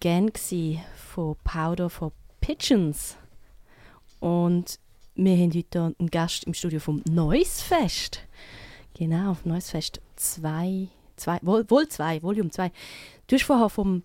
Again 0.00 0.32
gsi 0.32 0.80
von 0.94 1.34
Powder 1.42 1.90
for 1.90 2.12
Pigeons. 2.40 3.16
Und 4.20 4.78
wir 5.16 5.36
haben 5.36 5.52
heute 5.52 5.96
einen 5.98 6.08
Gast 6.08 6.44
im 6.44 6.54
Studio 6.54 6.78
vom 6.78 7.02
Noise 7.10 7.64
Fest. 7.64 8.20
Genau, 8.94 9.36
Noise 9.42 9.72
Fest 9.72 10.00
2, 10.14 10.86
zwei, 11.16 11.38
wohl, 11.42 11.68
wohl 11.68 11.88
2, 11.88 12.22
Volume 12.22 12.50
2. 12.50 12.70
Du 13.26 13.34
hast 13.34 13.42
vorher 13.42 13.68
vom 13.68 14.04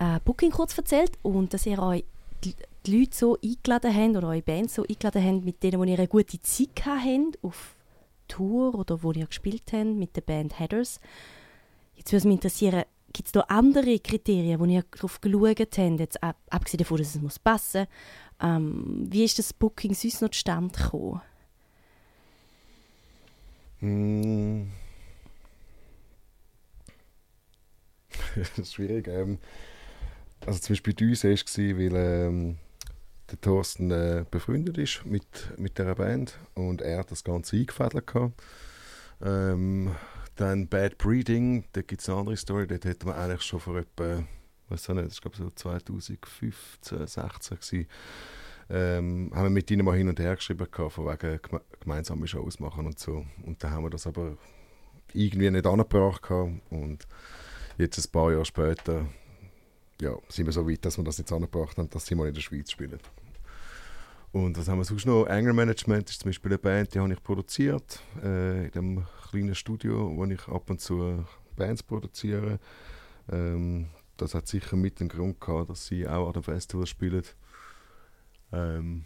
äh, 0.00 0.18
Booking 0.24 0.50
kurz 0.50 0.76
erzählt 0.76 1.12
und 1.22 1.54
dass 1.54 1.64
ihr 1.64 1.80
euch 1.80 2.04
die, 2.42 2.56
Leute 2.84 3.16
so 3.16 3.38
eingeladen 3.40 3.94
habt 3.94 4.16
oder 4.16 4.28
eure 4.30 4.42
Band 4.42 4.68
so 4.68 4.82
eingeladen 4.82 5.24
habt, 5.24 5.44
mit 5.44 5.62
denen 5.62 5.78
wo 5.78 5.84
ihr 5.84 5.96
eine 5.96 6.08
gute 6.08 6.42
Zeit 6.42 6.84
habt 6.84 7.38
auf 7.42 7.76
Tour 8.26 8.74
oder 8.74 9.00
wo 9.04 9.12
ihr 9.12 9.26
gespielt 9.26 9.62
habt 9.72 9.94
mit 9.94 10.16
der 10.16 10.22
Band 10.22 10.58
Headers. 10.58 10.98
Jetzt 11.94 12.12
würde 12.12 12.26
mich 12.26 12.38
interessieren, 12.38 12.82
gibt 13.12 13.28
es 13.28 13.32
da 13.32 13.40
andere 13.42 13.98
Kriterien, 13.98 14.58
wo 14.60 14.64
ihr 14.64 14.84
darauf 14.90 15.20
geschaut 15.20 15.60
habt, 15.60 15.78
jetzt 15.78 16.22
ab, 16.22 16.36
abgesehen 16.50 16.78
davon, 16.78 16.98
dass 16.98 17.14
es 17.14 17.20
muss 17.20 17.38
passen 17.38 17.86
ähm, 18.40 19.06
Wie 19.08 19.24
ist 19.24 19.38
das 19.38 19.52
Booking 19.52 19.94
sonst 19.94 20.20
noch 20.20 20.30
zustande 20.30 20.76
gekommen? 20.76 21.20
Mm. 23.80 24.70
das 28.36 28.58
ist 28.58 28.74
schwierig. 28.74 29.08
Ähm, 29.08 29.38
also 30.46 30.58
zum 30.58 30.74
Beispiel 30.74 30.94
bei 30.94 31.06
uns 31.06 31.24
war 31.24 31.30
es, 31.30 31.58
weil 31.58 31.96
ähm, 31.96 32.58
der 33.30 33.40
Thorsten 33.40 33.90
äh, 33.90 34.24
befreundet 34.30 34.78
ist 34.78 35.04
mit, 35.06 35.24
mit 35.56 35.78
dieser 35.78 35.94
Band 35.94 36.38
und 36.54 36.82
er 36.82 36.98
hat 36.98 37.10
das 37.10 37.24
Ganze 37.24 37.56
eingefädelt. 37.56 38.14
hat. 38.14 38.32
Ähm, 39.22 39.94
dann 40.36 40.68
Bad 40.68 40.98
Breeding, 40.98 41.64
da 41.72 41.82
gibt 41.82 42.00
es 42.00 42.08
eine 42.08 42.18
andere 42.18 42.36
Story, 42.36 42.66
dort 42.66 42.84
hätten 42.84 43.06
wir 43.06 43.16
eigentlich 43.16 43.42
schon 43.42 43.60
vor 43.60 43.76
etwa, 43.76 44.24
weiß 44.68 44.90
auch 44.90 44.94
nicht, 44.94 45.08
das 45.08 45.20
glaube 45.20 45.36
so 45.36 45.50
2015, 45.50 47.06
16 47.06 47.56
gewesen, 47.58 47.86
ähm, 48.70 49.30
haben 49.34 49.44
wir 49.44 49.50
mit 49.50 49.70
ihnen 49.70 49.84
mal 49.84 49.96
hin 49.96 50.08
und 50.08 50.18
her 50.18 50.34
geschrieben, 50.36 50.66
gehabt, 50.70 50.92
von 50.92 51.06
wegen 51.06 51.40
geme 51.42 51.60
gemeinsame 51.80 52.26
Shows 52.26 52.60
machen 52.60 52.86
und 52.86 52.98
so. 52.98 53.26
Und 53.44 53.62
dann 53.62 53.72
haben 53.72 53.84
wir 53.84 53.90
das 53.90 54.06
aber 54.06 54.36
irgendwie 55.12 55.50
nicht 55.50 55.66
angebracht 55.66 56.30
und 56.30 57.06
jetzt 57.76 57.98
ein 57.98 58.10
paar 58.10 58.32
Jahre 58.32 58.44
später 58.44 59.06
ja, 60.00 60.16
sind 60.28 60.46
wir 60.46 60.52
so 60.52 60.68
weit, 60.68 60.84
dass 60.84 60.96
wir 60.96 61.04
das 61.04 61.18
jetzt 61.18 61.32
angebracht 61.32 61.76
haben, 61.76 61.90
dass 61.90 62.06
sie 62.06 62.14
mal 62.14 62.28
in 62.28 62.34
der 62.34 62.40
Schweiz 62.40 62.70
spielen. 62.70 62.98
Und 64.32 64.56
was 64.56 64.66
haben 64.68 64.78
wir 64.78 64.84
sonst 64.84 65.04
noch? 65.04 65.26
Anger 65.26 65.52
Management 65.52 66.08
ist 66.08 66.20
zum 66.20 66.30
Beispiel 66.30 66.52
eine 66.52 66.58
Band, 66.58 66.94
die 66.94 66.98
habe 66.98 67.12
ich 67.12 67.22
produziert, 67.22 68.00
äh, 68.22 68.64
in 68.66 68.70
dem 68.70 69.06
kleinen 69.32 69.54
Studio, 69.54 70.16
wo 70.16 70.24
ich 70.24 70.46
ab 70.48 70.70
und 70.70 70.80
zu 70.80 71.24
Bands 71.56 71.82
produziere. 71.82 72.58
Ähm, 73.30 73.88
das 74.16 74.34
hat 74.34 74.46
sicher 74.46 74.76
mit 74.76 75.00
dem 75.00 75.08
Grund 75.08 75.40
gehabt, 75.40 75.70
dass 75.70 75.86
sie 75.86 76.06
auch 76.06 76.28
an 76.28 76.34
dem 76.34 76.42
Festival 76.42 76.86
spielen. 76.86 77.24
Ähm, 78.52 79.04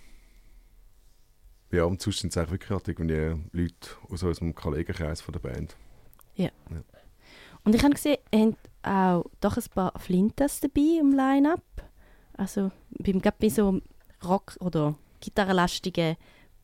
ja, 1.71 1.85
und 1.85 2.01
sonst 2.03 2.21
sind 2.21 2.31
es 2.31 2.37
eigentlich 2.37 2.53
wirklich 2.53 2.71
halt 2.71 2.89
irgendwie 2.89 3.47
Leute 3.53 3.91
aus 4.09 4.23
unserem 4.23 4.55
Kollegenkreis 4.55 5.21
von 5.21 5.33
der 5.33 5.41
Band. 5.41 5.77
Und 7.65 7.75
ich 7.75 7.83
habe 7.83 7.95
gesehen, 7.95 8.19
ihr 8.33 8.47
habt 8.47 8.71
auch 8.83 9.25
doch 9.41 9.57
ein 9.57 9.65
paar 9.75 9.99
Flintas 9.99 10.61
dabei 10.61 11.01
im 11.01 11.13
Line-Up. 11.13 11.65
Also 12.35 12.71
gerade 12.99 13.37
bei 13.41 13.49
so 13.49 13.81
Rock- 14.23 14.57
oder 14.61 14.97
gitarrenlastigen 15.21 16.17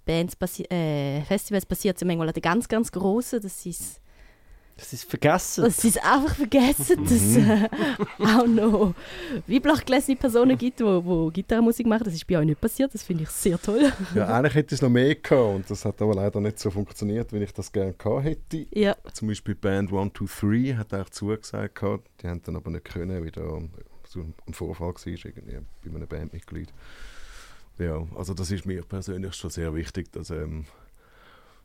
Bands 0.04 0.36
passi 0.36 0.62
äh, 0.64 1.22
Festivals 1.22 1.66
passiert 1.66 1.96
es 1.96 2.00
ja 2.00 2.06
manchmal 2.06 2.28
an 2.28 2.34
den 2.34 2.42
ganz, 2.42 2.68
ganz 2.68 2.90
grossen, 2.90 3.40
dass 3.40 3.62
sie 3.62 3.70
es 3.70 4.00
Das 4.76 4.92
ist 4.92 5.04
vergessen. 5.08 5.64
dass 5.64 5.76
sie 5.80 5.88
es 5.88 5.98
einfach 5.98 6.34
vergessen, 6.34 7.02
dass 7.04 7.12
es 7.12 7.36
äh, 7.36 7.68
auch 8.18 8.46
noch 8.46 8.94
weiblichgelesene 9.46 10.16
Personen 10.16 10.58
gibt, 10.58 10.80
die 10.80 10.84
wo, 10.84 11.04
wo 11.04 11.30
Gitarrenmusik 11.30 11.86
machen. 11.86 12.04
Das 12.04 12.14
ist 12.14 12.26
bei 12.26 12.38
euch 12.38 12.46
nicht 12.46 12.60
passiert, 12.60 12.92
das 12.92 13.02
finde 13.02 13.22
ich 13.24 13.28
sehr 13.30 13.60
toll. 13.60 13.92
Ja, 14.14 14.26
eigentlich 14.28 14.54
hätte 14.54 14.74
ich 14.74 14.78
es 14.78 14.82
noch 14.82 14.90
mehr 14.90 15.14
gehabt 15.14 15.54
und 15.56 15.70
das 15.70 15.84
hat 15.84 16.00
aber 16.02 16.14
leider 16.14 16.40
nicht 16.40 16.58
so 16.58 16.70
funktioniert, 16.70 17.32
wie 17.32 17.38
ich 17.42 17.52
das 17.52 17.70
gerne 17.70 17.92
gehabt 17.92 18.24
hätte. 18.24 18.66
Ja, 18.72 18.96
Zum 19.12 19.28
Beispiel 19.28 19.54
die 19.54 19.60
Band 19.60 19.90
123 19.90 20.76
hat 20.76 20.92
eigentlich 20.94 21.10
zugesagt 21.10 21.76
gehabt, 21.76 22.08
die 22.22 22.28
haben 22.28 22.42
dann 22.42 22.56
aber 22.56 22.70
nicht 22.70 22.84
können, 22.86 23.22
weil 23.22 23.30
da 23.30 23.60
so 24.08 24.20
ein 24.20 24.52
Vorfall 24.54 24.88
war 24.88 25.06
irgendwie 25.06 25.58
bei 25.84 25.96
einem 25.96 26.08
Bandmitglied. 26.08 26.72
Ja, 27.78 28.06
also 28.16 28.34
das 28.34 28.50
ist 28.50 28.66
mir 28.66 28.82
persönlich 28.82 29.34
schon 29.34 29.50
sehr 29.50 29.74
wichtig, 29.74 30.12
dass, 30.12 30.30
ähm, 30.30 30.66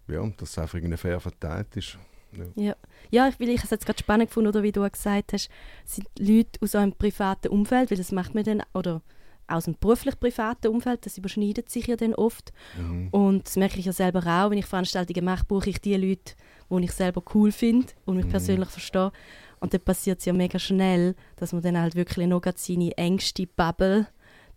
ja, 0.07 0.25
dass 0.37 0.49
es 0.51 0.57
einfach 0.57 0.75
irgendwie 0.75 0.97
fair 0.97 1.19
verteilt 1.19 1.75
ist. 1.75 1.97
Ja. 2.31 2.45
ja. 2.55 2.75
ja 3.11 3.27
ich, 3.27 3.39
weil 3.39 3.49
ich 3.49 3.63
es 3.63 3.69
jetzt 3.69 3.85
gerade 3.85 3.99
spannend 3.99 4.29
gefunden, 4.29 4.49
oder 4.49 4.63
wie 4.63 4.71
du 4.71 4.89
gesagt 4.89 5.33
hast, 5.33 5.49
sind 5.85 6.07
Leute 6.17 6.59
aus 6.61 6.75
einem 6.75 6.93
privaten 6.93 7.49
Umfeld, 7.49 7.91
weil 7.91 7.97
das 7.97 8.11
macht 8.11 8.35
man 8.35 8.43
dann, 8.43 8.63
oder 8.73 9.01
aus 9.47 9.65
dem 9.65 9.75
beruflich 9.79 10.19
privaten 10.19 10.67
Umfeld, 10.67 11.05
das 11.05 11.17
überschneidet 11.17 11.69
sich 11.69 11.87
ja 11.87 11.95
dann 11.95 12.13
oft. 12.15 12.51
Mhm. 12.77 13.07
Und 13.11 13.47
das 13.47 13.55
merke 13.55 13.79
ich 13.79 13.85
ja 13.85 13.93
selber 13.93 14.19
auch, 14.19 14.51
wenn 14.51 14.57
ich 14.57 14.65
Veranstaltungen 14.65 15.23
mache, 15.23 15.45
brauche 15.45 15.69
ich 15.69 15.79
die 15.79 15.95
Leute, 15.95 16.33
die 16.69 16.83
ich 16.83 16.91
selber 16.91 17.23
cool 17.33 17.51
finde 17.51 17.87
und 18.05 18.17
mich 18.17 18.25
Mhm. 18.25 18.31
persönlich 18.31 18.69
verstehe. 18.69 19.11
Und 19.59 19.73
dann 19.73 19.81
passiert 19.81 20.19
es 20.19 20.25
ja 20.25 20.33
mega 20.33 20.59
schnell, 20.59 21.15
dass 21.37 21.53
man 21.53 21.61
dann 21.63 21.79
halt 21.79 21.95
wirklich 21.95 22.27
noch 22.27 22.41
seine 22.55 22.95
engste 22.97 23.47
Bubble 23.47 24.07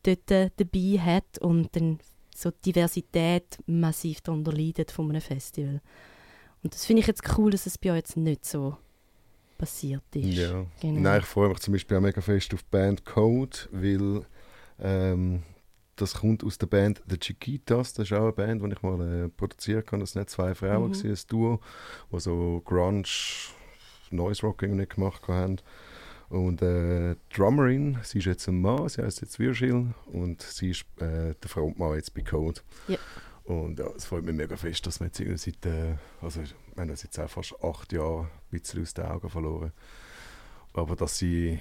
dort 0.02 0.30
äh, 0.30 0.50
dabei 0.56 0.98
hat 0.98 1.38
und 1.40 1.74
dann 1.76 1.98
so 2.34 2.50
die 2.50 2.72
Diversität 2.72 3.58
massiv 3.66 4.20
darunter 4.22 4.52
leidet 4.52 4.90
von 4.90 5.10
einem 5.10 5.20
Festival. 5.20 5.80
Und 6.62 6.74
das 6.74 6.84
finde 6.86 7.00
ich 7.00 7.06
jetzt 7.06 7.22
cool, 7.38 7.50
dass 7.50 7.66
es 7.66 7.78
bei 7.78 7.90
euch 7.90 7.96
jetzt 7.96 8.16
nicht 8.16 8.44
so 8.44 8.76
passiert 9.58 10.04
ist. 10.14 10.24
Ja. 10.26 10.64
Genau. 10.80 11.00
Nein, 11.00 11.20
ich 11.20 11.26
freue 11.26 11.48
mich 11.50 11.58
zum 11.60 11.72
Beispiel 11.72 11.96
auch 11.96 12.00
mega 12.02 12.20
fest 12.20 12.54
auf 12.54 12.62
die 12.62 12.68
Band 12.70 13.04
Code, 13.04 13.56
weil 13.72 14.24
ähm, 14.78 15.42
das 15.96 16.14
kommt 16.14 16.42
aus 16.44 16.56
der 16.56 16.66
Band 16.66 17.02
The 17.08 17.18
Chiquitas. 17.18 17.92
Das 17.92 18.06
ist 18.10 18.12
auch 18.16 18.22
eine 18.22 18.32
Band, 18.32 18.62
die 18.62 18.72
ich 18.72 18.82
mal 18.82 19.24
äh, 19.24 19.28
produziert 19.28 19.86
habe. 19.92 20.00
Das 20.00 20.12
sind 20.12 20.20
nicht 20.20 20.30
zwei 20.30 20.54
Frauen, 20.54 20.90
Mhm. 20.92 21.10
ein 21.10 21.18
Duo, 21.28 21.60
die 22.10 22.20
so 22.20 22.62
Grunge, 22.64 23.04
Noise 24.10 24.42
Rock 24.42 24.62
irgendwie 24.62 24.86
gemacht 24.86 25.28
haben. 25.28 25.56
Und 26.30 26.62
äh, 26.62 27.16
die 27.16 27.36
Drummerin, 27.36 27.98
sie 28.04 28.18
ist 28.18 28.26
jetzt 28.26 28.48
ein 28.48 28.60
Mann, 28.60 28.88
sie 28.88 29.02
heißt 29.02 29.20
jetzt 29.20 29.40
Virgil 29.40 29.92
und 30.12 30.40
sie 30.40 30.70
ist 30.70 30.84
äh, 31.00 31.34
der 31.34 31.48
Frontmann 31.48 31.96
jetzt 31.96 32.14
bei 32.14 32.22
Code. 32.22 32.60
Ja. 32.86 32.98
Und 33.44 33.80
ja, 33.80 33.86
es 33.96 34.04
freut 34.04 34.24
mich 34.24 34.36
mega 34.36 34.56
fest, 34.56 34.86
dass 34.86 35.00
wir 35.00 35.06
jetzt 35.06 35.18
irgendwie 35.18 35.38
seit, 35.38 35.66
äh, 35.66 35.96
also 36.22 36.40
haben 36.76 36.88
uns 36.88 37.02
jetzt 37.02 37.18
auch 37.18 37.28
fast 37.28 37.52
acht 37.64 37.92
Jahre 37.92 38.22
ein 38.22 38.28
bisschen 38.60 38.80
aus 38.82 38.94
den 38.94 39.06
Augen 39.06 39.28
verloren. 39.28 39.72
Aber 40.72 40.94
dass 40.94 41.18
sie, 41.18 41.58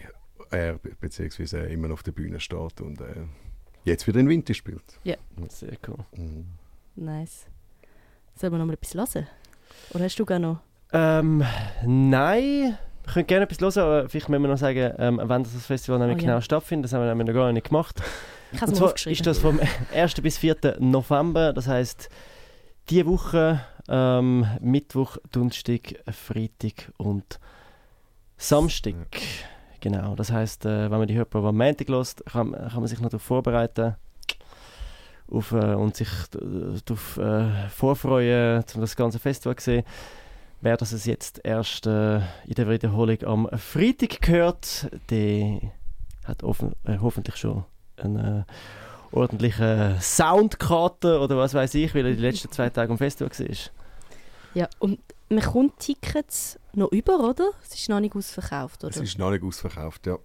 er 0.52 0.78
beziehungsweise 0.78 1.62
er 1.62 1.70
immer 1.70 1.88
noch 1.88 1.96
auf 1.96 2.04
der 2.04 2.12
Bühne 2.12 2.40
steht 2.40 2.80
und 2.80 3.02
äh, 3.02 3.26
jetzt 3.86 4.06
wieder 4.06 4.20
in 4.20 4.30
Winter 4.30 4.54
spielt. 4.54 5.00
Sehr 5.48 5.78
cool. 5.88 6.06
Mhm. 6.16 6.46
Nice. 6.96 7.48
Sollen 8.36 8.54
wir 8.54 8.60
noch 8.60 8.68
mal 8.68 8.74
etwas 8.74 8.94
hören? 8.94 9.28
Oder 9.96 10.04
hast 10.04 10.20
du 10.20 10.26
gar 10.26 10.38
noch? 10.38 10.60
Ähm, 10.92 11.44
nein, 11.86 12.78
wir 13.10 13.13
können 13.13 13.28
gerne 13.28 13.46
etwas 13.46 13.75
hören, 13.75 13.86
aber 13.86 14.10
vielleicht 14.10 14.30
müssen 14.30 14.44
wir 14.44 14.50
noch 14.50 14.58
sagen, 14.58 14.94
ähm, 15.00 15.20
wann 15.24 15.44
das 15.44 15.66
Festival 15.66 16.00
nämlich 16.00 16.18
Oh 16.18 16.22
ja. 16.22 16.28
genau 16.28 16.42
stattfindet. 16.42 16.86
Das 16.86 16.94
haben 16.94 17.01
wir 17.01 17.08
nämlich 17.08 17.28
noch 17.28 17.34
gar 17.34 17.52
nicht 17.52 17.67
gemacht. 17.67 18.02
Ich 18.52 18.62
habe 18.62 18.72
es 18.72 18.82
aufgeschrieben. 18.82 19.13
ist 19.13 19.26
das 19.26 19.39
vom 19.39 19.60
1. 19.93 20.13
bis 20.22 20.38
4. 20.38 20.78
November, 20.80 21.54
das 21.54 21.67
heißt 21.67 22.10
diese 22.89 23.06
Woche 23.06 23.62
ähm, 23.88 24.45
Mittwoch, 24.62 25.17
Donnerstag, 25.32 25.95
Freitag 26.12 26.91
und 26.98 27.39
Samstag. 28.38 28.95
Genau, 29.80 30.15
das 30.15 30.32
heißt, 30.32 30.65
äh, 30.65 30.91
wenn 30.91 30.98
man 31.00 31.08
die 31.08 31.15
Hörprobe 31.15 31.50
am 31.50 31.58
Montag 31.58 31.88
hört, 31.88 32.24
kann, 32.26 32.52
kann 32.52 32.80
man 32.80 32.88
sich 32.88 33.00
noch 33.00 33.10
darauf 33.10 33.24
vorbereiten 33.24 33.95
auf, 35.32 35.52
äh, 35.52 35.74
und 35.74 35.95
sich 35.95 36.10
äh, 36.36 36.80
darauf 36.86 37.17
äh, 37.17 37.69
vorfreuen, 37.69 38.63
um 38.76 38.82
das 38.82 38.95
ganze 38.95 39.19
Festival 39.19 39.56
zu 39.56 39.63
sehen. 39.65 39.84
Wer 40.62 40.76
das 40.78 40.91
es 40.91 41.06
jetzt 41.06 41.39
erst 41.43 41.88
äh, 41.88 42.17
in 42.17 42.56
der 42.58 42.69
Wiederholung 42.69 43.24
am 43.24 43.50
Freitag 43.58 44.22
gehört, 44.22 44.89
der 45.10 45.62
hat 46.26 46.43
offen, 46.43 46.74
äh, 46.84 46.98
hoffentlich 47.00 47.38
schon 47.38 47.63
einen 47.98 48.41
äh, 48.41 48.43
ordentlichen 49.12 50.00
Soundkarte 50.02 51.19
oder 51.19 51.38
was 51.38 51.54
weiß 51.54 51.74
ich, 51.76 51.95
weil 51.95 52.06
er 52.06 52.13
die 52.13 52.22
letzten 52.22 52.52
zwei 52.52 52.69
Tage 52.69 52.91
am 52.91 52.98
Festival 52.98 53.32
war. 53.32 53.56
Ja, 54.54 54.67
und 54.80 55.00
man 55.30 55.41
kommt 55.43 55.80
Tickets 55.80 56.60
noch 56.74 56.91
über, 56.91 57.19
oder? 57.19 57.52
Es 57.63 57.76
ist 57.76 57.88
noch 57.89 58.00
nicht 58.00 58.15
ausverkauft, 58.15 58.84
Es 58.84 58.95
oder? 58.98 59.04
ist 59.04 59.17
noch 59.17 59.32
nicht 59.32 59.43
ausverkauft, 59.43 60.08
ja. 60.08 60.17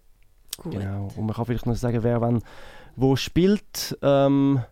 Gut. 0.56 0.72
Genau. 0.72 1.08
Und 1.16 1.26
man 1.26 1.34
kann 1.34 1.46
vielleicht 1.46 1.66
noch 1.66 1.74
sagen, 1.76 2.02
wer 2.02 2.20
wann 2.20 2.42
wo 2.96 3.16
spielt. 3.16 3.96
Ähm, 4.02 4.62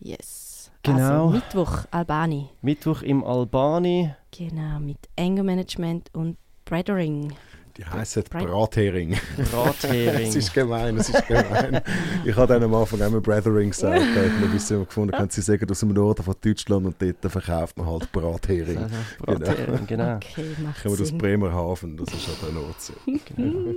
Yes. 0.00 0.49
Genau. 0.82 1.26
Also 1.26 1.28
Mittwoch, 1.36 1.84
Albani. 1.90 2.48
Mittwoch 2.62 3.02
im 3.02 3.22
Albani. 3.24 4.14
Genau, 4.30 4.78
mit 4.80 4.98
Anger 5.18 5.42
Management 5.42 6.08
und 6.14 6.36
Breathering. 6.64 7.32
Die 7.76 7.84
heissen 7.84 8.24
Breit- 8.24 8.46
Brathering. 8.46 9.16
Brathering. 9.52 10.08
Es 10.28 10.34
ist 10.36 10.52
gemein, 10.52 10.96
es 10.98 11.08
ist 11.08 11.26
gemein. 11.28 11.80
ich 12.24 12.34
habe 12.36 12.52
dann 12.54 12.62
am 12.64 12.74
Anfang 12.74 13.00
immer 13.00 13.20
Brethering 13.20 13.70
gesagt. 13.70 13.96
Da 13.98 14.04
hat 14.22 14.32
man 14.32 14.44
ein 14.44 14.50
bisschen 14.50 14.84
gefunden, 14.84 15.12
können 15.16 15.30
sie 15.30 15.40
sagen, 15.40 15.70
aus 15.70 15.80
dem 15.80 15.90
Norden 15.90 16.22
von 16.22 16.34
Deutschland 16.42 16.86
und 16.86 16.96
dort 17.00 17.32
verkauft 17.32 17.76
man 17.78 17.86
halt 17.86 18.10
Brathering. 18.12 18.78
Also, 18.78 18.96
Brathering, 19.38 19.86
genau. 19.86 20.16
Okay, 20.16 20.44
macht 20.62 20.82
Kommen 20.82 20.98
wir 20.98 21.02
aus. 21.04 21.12
Bremerhaven, 21.12 21.96
das 21.96 22.08
ist 22.12 22.28
an 22.28 22.34
der 22.42 22.52
Nordsee. 22.60 22.92
genau. 23.36 23.74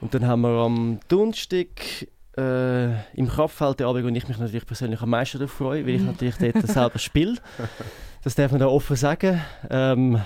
Und 0.00 0.14
dann 0.14 0.26
haben 0.26 0.42
wir 0.42 0.48
am 0.50 1.00
Donnerstag 1.08 1.66
äh, 2.36 2.92
im 3.14 3.28
Kraftfeld 3.28 3.80
den 3.80 3.86
Abend, 3.86 4.04
und 4.04 4.14
ich 4.14 4.28
mich 4.28 4.38
natürlich 4.38 4.66
persönlich 4.66 5.00
am 5.00 5.10
meisten 5.10 5.38
darauf 5.38 5.52
freue, 5.52 5.86
weil 5.86 5.94
ich 5.94 6.02
natürlich 6.02 6.36
dort 6.36 6.66
selber 6.66 6.98
spiele. 6.98 7.36
Das 8.22 8.34
darf 8.34 8.50
man 8.50 8.60
da 8.60 8.66
offen 8.66 8.96
sagen. 8.96 9.40
Ähm, 9.70 10.20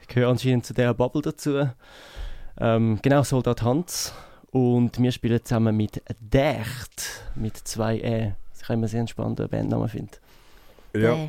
ich 0.00 0.08
gehöre 0.08 0.30
anscheinend 0.30 0.66
zu 0.66 0.74
dieser 0.74 0.94
Bubble 0.94 1.22
dazu. 1.22 1.68
Ähm, 2.58 2.98
genau, 3.02 3.22
Soldat 3.22 3.62
Hans. 3.62 4.12
Und 4.50 4.98
wir 5.00 5.12
spielen 5.12 5.44
zusammen 5.44 5.76
mit 5.76 6.02
Dächt, 6.20 7.22
mit 7.34 7.56
zwei 7.56 7.98
E. 7.98 8.32
Das 8.52 8.62
kann 8.62 8.80
man 8.80 8.88
sehr 8.88 9.06
spannenden 9.06 9.48
Bandnamen 9.48 9.88
finden. 9.88 10.16
Ja. 10.96 11.28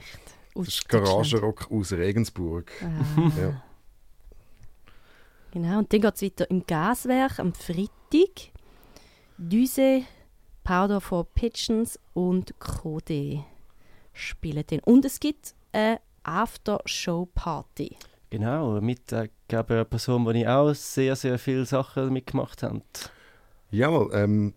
Aus 0.56 0.66
das 0.66 0.68
ist. 0.68 0.90
Garagenrock 0.90 1.72
aus 1.72 1.92
Regensburg. 1.92 2.72
Ah. 2.82 3.32
Ja. 3.40 3.64
Genau, 5.52 5.80
und 5.80 5.92
dann 5.92 6.02
geht 6.02 6.16
es 6.16 6.22
weiter 6.22 6.50
im 6.50 6.66
Gaswerk 6.66 7.40
am 7.40 7.54
Freitag. 7.54 8.52
Düse, 9.42 10.04
Powder 10.66 11.00
for 11.00 11.24
Pigeons 11.24 11.98
und 12.14 12.60
Code 12.60 13.46
spielen 14.12 14.68
den. 14.68 14.82
Und 14.82 15.06
es 15.06 15.22
gibt 15.22 15.56
eine 15.72 16.02
After-Show-Party. 16.24 17.96
Genau, 18.32 18.82
mit 18.82 19.14
äh, 19.14 19.30
glaube 19.48 19.76
einer 19.76 19.86
Person, 19.86 20.26
wo 20.26 20.32
ich 20.32 20.46
auch 20.46 20.74
sehr, 20.74 21.16
sehr 21.16 21.40
viele 21.40 21.66
Sachen 21.66 22.12
mitgemacht 22.12 22.64
habe. 22.64 22.82
Jawohl, 23.72 24.12
ähm, 24.14 24.54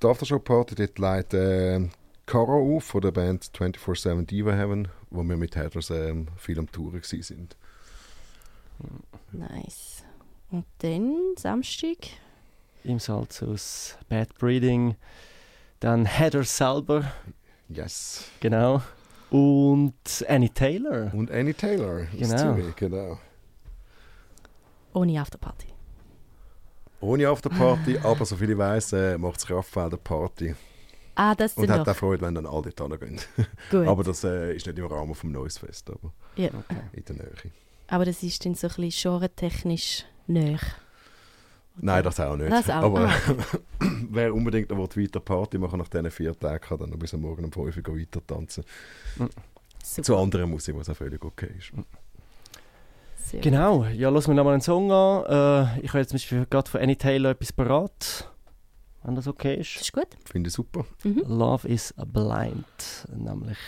die 0.00 0.06
Aftershow-Party 0.06 0.76
dort 0.76 0.98
leitet 1.00 1.34
äh, 1.34 1.88
Caro 2.24 2.76
auf 2.76 2.84
von 2.84 3.00
der 3.00 3.10
Band 3.10 3.44
24-7 3.46 4.24
Diva 4.24 4.52
Heaven, 4.52 4.86
wo 5.10 5.24
wir 5.24 5.36
mit 5.36 5.56
Headers 5.56 5.90
ähm, 5.90 6.28
viel 6.36 6.60
am 6.60 6.70
Touren 6.70 7.02
sind. 7.02 7.56
Nice. 9.32 10.04
Und 10.52 10.64
dann 10.78 11.34
Samstag. 11.36 11.98
Im 12.84 12.98
Salzhaus, 12.98 13.96
Bad 14.08 14.34
Breeding, 14.38 14.96
dann 15.80 16.04
Heather 16.04 16.44
selber, 16.44 17.12
Yes. 17.68 18.24
genau, 18.40 18.82
und 19.30 19.94
Annie 20.28 20.50
Taylor. 20.50 21.12
Und 21.14 21.30
Annie 21.30 21.54
Taylor 21.54 22.02
aus 22.02 22.18
Genau. 22.18 22.54
Zürich, 22.54 22.76
genau. 22.76 23.18
Ohne 24.94 25.20
Afterparty. 25.20 25.68
Ohne 27.00 27.28
Afterparty, 27.28 27.98
aber 27.98 28.24
soviel 28.24 28.50
ich 28.50 28.58
weiss, 28.58 28.92
äh, 28.92 29.16
macht 29.18 29.36
das 29.36 29.46
Kraftfeld 29.46 29.86
eine 29.92 29.96
Party. 29.96 30.54
Ah, 31.14 31.34
das 31.34 31.54
Und 31.54 31.68
hat 31.70 31.88
auch 31.88 31.96
Freude, 31.96 32.22
wenn 32.24 32.34
dann 32.34 32.46
alle 32.46 32.70
dort 32.70 33.00
gehen. 33.00 33.20
Gut. 33.70 33.86
Aber 33.86 34.02
das 34.02 34.24
äh, 34.24 34.54
ist 34.54 34.66
nicht 34.66 34.78
im 34.78 34.86
Rahmen 34.86 35.14
vom 35.14 35.30
Noise 35.30 35.60
Fest, 35.60 35.90
aber 35.90 36.12
ja. 36.36 36.50
in 36.92 37.04
der 37.04 37.16
Nähe. 37.16 37.32
Aber 37.88 38.04
das 38.04 38.22
ist 38.22 38.44
dann 38.44 38.54
so 38.54 38.68
ein 38.68 38.74
bisschen 38.76 39.12
genretechnisch 39.12 40.04
näher. 40.26 40.58
Nein, 41.76 42.02
das 42.04 42.20
auch 42.20 42.36
nicht. 42.36 42.50
Das 42.50 42.68
auch, 42.68 42.82
Aber 42.82 43.08
ah. 43.08 43.12
wer 44.10 44.34
unbedingt 44.34 44.70
noch 44.70 44.96
weiter 44.96 45.20
Party 45.20 45.58
machen 45.58 45.78
nach 45.78 45.88
diesen 45.88 46.10
vier 46.10 46.38
Tagen, 46.38 46.60
kann 46.60 46.78
dann 46.78 46.90
noch 46.90 46.98
bis 46.98 47.14
am 47.14 47.22
Morgen 47.22 47.44
um 47.44 47.52
5 47.52 47.76
Uhr 47.76 47.98
weiter 47.98 48.26
tanzen. 48.26 48.64
Super. 49.82 50.02
Zu 50.02 50.16
anderen 50.16 50.50
Musik, 50.50 50.76
was 50.76 50.88
auch 50.90 50.96
völlig 50.96 51.24
okay 51.24 51.50
ist. 51.58 51.72
Sehr 53.16 53.40
Genau, 53.40 53.84
ja, 53.84 54.10
lassen 54.10 54.28
wir 54.30 54.34
nochmal 54.34 54.54
einen 54.54 54.62
Song 54.62 54.92
an. 54.92 55.24
Äh, 55.24 55.80
ich 55.80 55.88
habe 55.88 55.98
jetzt 55.98 56.10
zum 56.10 56.16
Beispiel 56.16 56.46
gerade 56.48 56.70
von 56.70 56.80
Annie 56.80 56.96
Taylor 56.96 57.30
etwas 57.30 57.52
parat, 57.52 58.30
wenn 59.02 59.14
das 59.14 59.26
okay 59.26 59.56
Das 59.56 59.68
ist. 59.68 59.80
ist 59.80 59.92
gut. 59.92 60.08
Finde 60.30 60.48
ich 60.48 60.54
super. 60.54 60.84
Mhm. 61.02 61.22
Love 61.26 61.66
is 61.66 61.94
blind, 62.12 63.06
nämlich. 63.14 63.58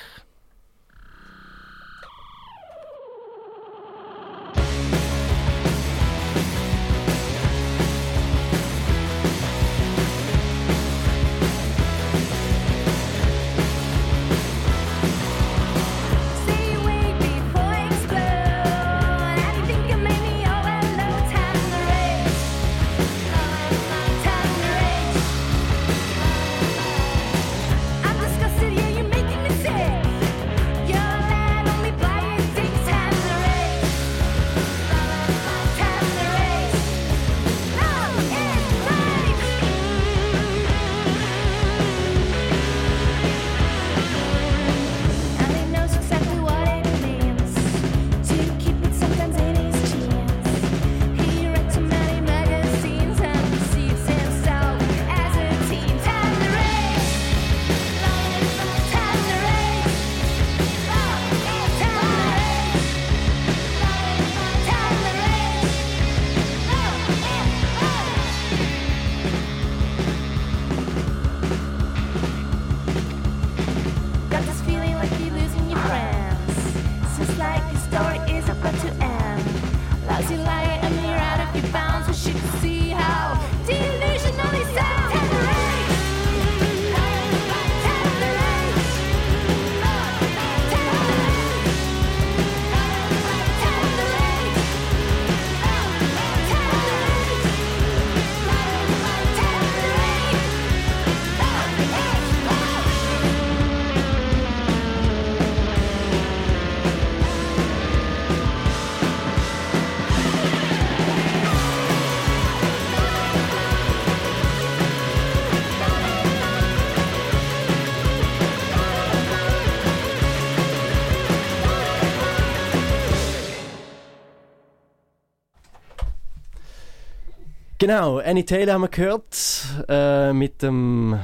Genau, 127.87 128.17
Annie 128.17 128.47
Taylor 128.47 128.73
haben 128.73 128.81
wir 128.81 128.89
gehört 128.89 129.67
äh, 129.91 130.33
mit 130.33 130.63
dem 130.63 131.21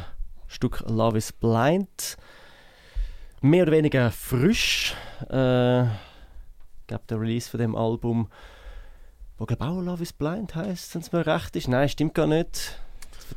Stück 0.46 0.84
Love 0.86 1.16
is 1.16 1.32
Blind. 1.32 2.18
Mehr 3.40 3.62
oder 3.62 3.72
weniger 3.72 4.10
frisch. 4.10 4.94
Äh, 5.30 5.84
ich 5.84 6.86
glaube, 6.86 7.04
der 7.08 7.18
Release 7.18 7.48
von 7.48 7.60
dem 7.60 7.74
Album, 7.74 8.28
wo 9.38 9.46
glaube 9.46 9.64
auch 9.64 9.80
Love 9.80 10.02
is 10.02 10.12
Blind 10.12 10.54
heißt, 10.54 10.94
wenn 10.94 11.00
es 11.00 11.10
mir 11.12 11.26
recht 11.26 11.56
ist. 11.56 11.66
Nein, 11.66 11.88
stimmt 11.88 12.12
gar 12.12 12.26
nicht. 12.26 12.78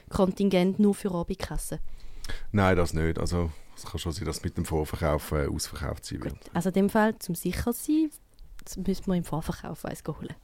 Kontingent 0.10 0.80
nur 0.80 0.96
für 0.96 1.12
Abendkassen? 1.12 1.80
Nein, 2.54 2.78
das 2.78 2.94
nicht. 2.94 3.20
Also 3.20 3.52
es 3.76 3.84
kann 3.86 4.00
schon 4.00 4.12
sein, 4.12 4.26
dass 4.26 4.44
mit 4.44 4.58
dem 4.58 4.66
Vorverkauf 4.66 5.32
äh, 5.32 5.48
ausverkauft 5.48 6.06
sein 6.06 6.24
wird. 6.24 6.36
Also 6.54 6.70
in 6.70 6.74
dem 6.74 6.90
Fall, 6.90 7.18
zum 7.20 7.36
sicher 7.36 7.74
sein, 7.74 8.10
müssen 8.78 9.08
wir 9.08 9.16
im 9.16 9.24
Vorverkauf 9.24 9.86
eins 9.86 10.04
holen. 10.08 10.36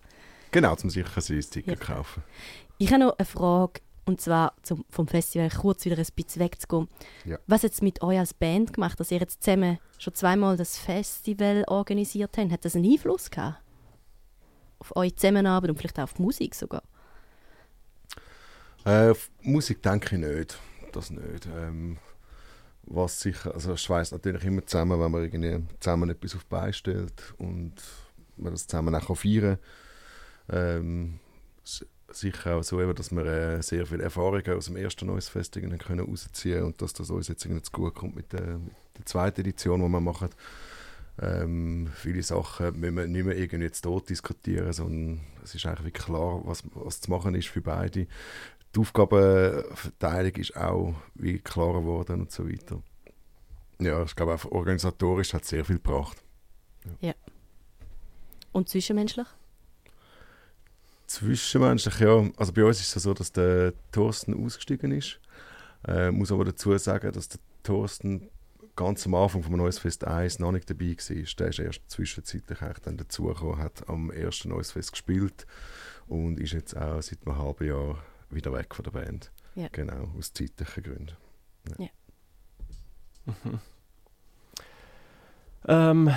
Genau, 0.52 0.76
zum 0.76 0.90
sicher 0.90 1.22
sein, 1.22 1.38
das 1.38 1.50
Ticket 1.50 1.80
Ja. 1.80 1.86
kaufen. 1.96 2.24
Ich 2.80 2.92
habe 2.92 3.04
noch 3.06 3.18
eine 3.18 3.26
Frage, 3.26 3.82
und 4.06 4.20
zwar 4.20 4.54
zum, 4.64 4.84
vom 4.90 5.08
Festival 5.08 5.50
kurz 5.50 5.86
wieder 5.86 5.98
ein 5.98 6.06
bisschen 6.16 6.42
wegzugehen. 6.42 6.88
Ja. 7.26 7.38
Was 7.46 7.64
hat 7.64 7.74
es 7.74 7.82
mit 7.82 8.02
euch 8.02 8.18
als 8.18 8.34
Band 8.34 8.74
gemacht, 8.74 9.00
dass 9.00 9.12
ihr 9.12 9.20
jetzt 9.20 9.44
zusammen 9.44 9.78
schon 10.00 10.16
zweimal 10.16 10.58
das 10.58 10.78
Festival 10.78 11.64
organisiert 11.68 12.36
habt? 12.38 12.52
Hat 12.52 12.66
das 12.66 12.76
einen 12.76 12.92
Einfluss 12.92 13.30
gehabt? 13.30 13.62
Auf 14.80 14.96
eure 14.96 15.14
Zusammenarbeit 15.16 15.70
und 15.70 15.78
vielleicht 15.78 16.00
auch 16.00 16.04
auf 16.04 16.14
die 16.14 16.22
Musik 16.24 16.56
sogar? 16.56 16.82
Äh, 18.86 19.10
auf 19.12 19.30
Musik 19.42 19.84
denke 19.84 20.16
ich 20.16 20.22
nicht. 20.22 20.58
Das 20.94 21.10
nicht. 21.12 21.46
Ähm, 21.46 21.98
was 22.90 23.20
sicher, 23.20 23.54
also 23.54 23.78
schweißt 23.78 24.12
natürlich 24.12 24.44
immer 24.46 24.66
zusammen, 24.66 25.00
wenn 25.00 25.12
man 25.12 25.24
irgendwie 25.24 25.64
zusammen 25.80 26.10
etwas 26.10 26.36
auf 26.36 26.44
die 26.44 26.50
Beine 26.50 26.74
stellt 26.74 27.34
und 27.38 27.74
man 28.38 28.52
das 28.54 28.68
zusammen 28.68 28.96
auch 28.96 29.16
feiern 29.16 29.58
kann. 30.48 30.78
Ähm, 30.82 31.20
sicher 32.12 32.56
auch 32.56 32.64
so, 32.64 32.82
eben, 32.82 32.96
dass 32.96 33.12
wir 33.12 33.26
äh, 33.26 33.62
sehr 33.62 33.86
viele 33.86 34.04
Erfahrungen 34.04 34.58
aus 34.58 34.66
dem 34.66 34.76
ersten 34.76 35.06
Neues 35.06 35.30
Fest 35.30 35.56
irgendwie 35.56 35.78
können 35.78 36.08
rausziehen 36.08 36.64
und 36.64 36.82
dass 36.82 36.94
das 36.94 37.10
uns 37.10 37.28
jetzt 37.28 37.46
irgendwie 37.46 37.62
zu 37.62 37.72
gut 37.72 37.94
kommt 37.94 38.16
mit 38.16 38.34
der, 38.34 38.58
mit 38.58 38.74
der 38.98 39.06
zweiten 39.06 39.42
Edition, 39.42 39.82
die 39.82 39.88
wir 39.88 40.00
machen. 40.00 40.30
Ähm, 41.22 41.90
viele 41.96 42.24
Sachen 42.24 42.80
müssen 42.80 42.96
wir 42.96 43.08
nicht 43.08 43.26
mehr 43.26 43.38
irgendwie 43.38 43.66
jetzt 43.66 43.86
dort 43.86 44.10
diskutieren, 44.10 44.72
sondern 44.72 45.22
es 45.44 45.54
ist 45.54 45.66
eigentlich 45.66 45.86
wirklich 45.86 46.06
klar, 46.06 46.42
was, 46.46 46.64
was 46.74 47.02
zu 47.02 47.12
machen 47.12 47.36
ist 47.36 47.50
für 47.50 47.62
beide 47.62 48.08
die 48.76 48.80
Aufgabenverteilung 48.80 50.36
ist 50.36 50.56
auch 50.56 50.96
wie 51.16 51.40
klarer 51.40 51.82
geworden 51.82 52.22
und 52.22 52.32
so 52.32 52.48
weiter. 52.48 52.82
Ja, 53.80 54.04
ich 54.04 54.16
glaube 54.16 54.34
auch 54.34 54.46
organisatorisch 54.46 55.34
hat 55.34 55.44
es 55.44 55.50
sehr 55.50 55.66
viel 55.66 55.78
gebracht. 55.78 56.18
Und 58.52 58.70
zwischenmenschlich? 58.70 59.28
Zwischenmenschlich, 61.08 62.00
ja, 62.00 62.30
also 62.38 62.54
bei 62.54 62.64
uns 62.64 62.82
ist 62.82 62.96
es 62.96 63.04
so, 63.04 63.14
dass 63.14 63.32
der 63.32 63.74
Thorsten 63.92 64.46
ausgestiegen 64.46 64.92
ist. 64.92 65.20
Äh, 65.88 66.12
muss 66.12 66.32
aber 66.32 66.46
dazu 66.46 66.78
sagen, 66.78 67.12
dass 67.12 67.30
der 67.30 67.40
Thorsten 67.64 68.30
ganz 68.80 69.06
am 69.06 69.14
Anfang 69.14 69.44
vom 69.44 69.58
Neues 69.58 69.78
Fest 69.78 70.08
1 70.08 70.40
noch 70.40 70.54
nicht 70.54 70.70
dabei 70.70 70.96
war. 70.96 71.26
Der 71.38 71.48
ist 71.50 71.60
erst 71.60 71.82
zwischenzeitlich 71.90 72.62
eigentlich 72.62 72.80
dann 72.80 72.96
dazugekommen, 72.96 73.58
hat 73.58 73.90
am 73.90 74.10
ersten 74.10 74.50
Neues 74.50 74.72
Fest 74.72 74.94
gespielt 74.94 75.46
und 76.08 76.40
ist 76.40 76.54
jetzt 76.54 76.78
auch 76.78 77.02
seit 77.02 77.20
einem 77.26 77.38
halben 77.38 77.68
Jahr 77.68 78.02
wieder 78.30 78.54
weg 78.54 78.74
von 78.74 78.84
der 78.86 78.92
Band. 78.92 79.34
Ja. 79.56 79.68
Genau, 79.74 80.08
aus 80.18 80.32
zeitlichen 80.32 80.84
Gründen. 80.84 81.18
Ähm, 85.68 86.10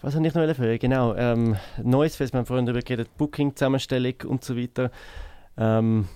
was 0.00 0.14
habe 0.14 0.26
ich 0.26 0.34
noch 0.34 0.56
fragen? 0.56 0.78
Genau, 0.78 1.14
ähm, 1.14 1.54
Neues 1.82 2.16
Fest, 2.16 2.32
wir 2.32 2.38
haben 2.38 2.46
vorhin 2.46 2.64
darüber 2.64 2.80
geredet, 2.80 3.14
Booking-Zusammenstellung 3.18 4.14
und 4.24 4.42
so 4.42 4.56
weiter. 4.56 4.90
Ähm, 5.58 6.08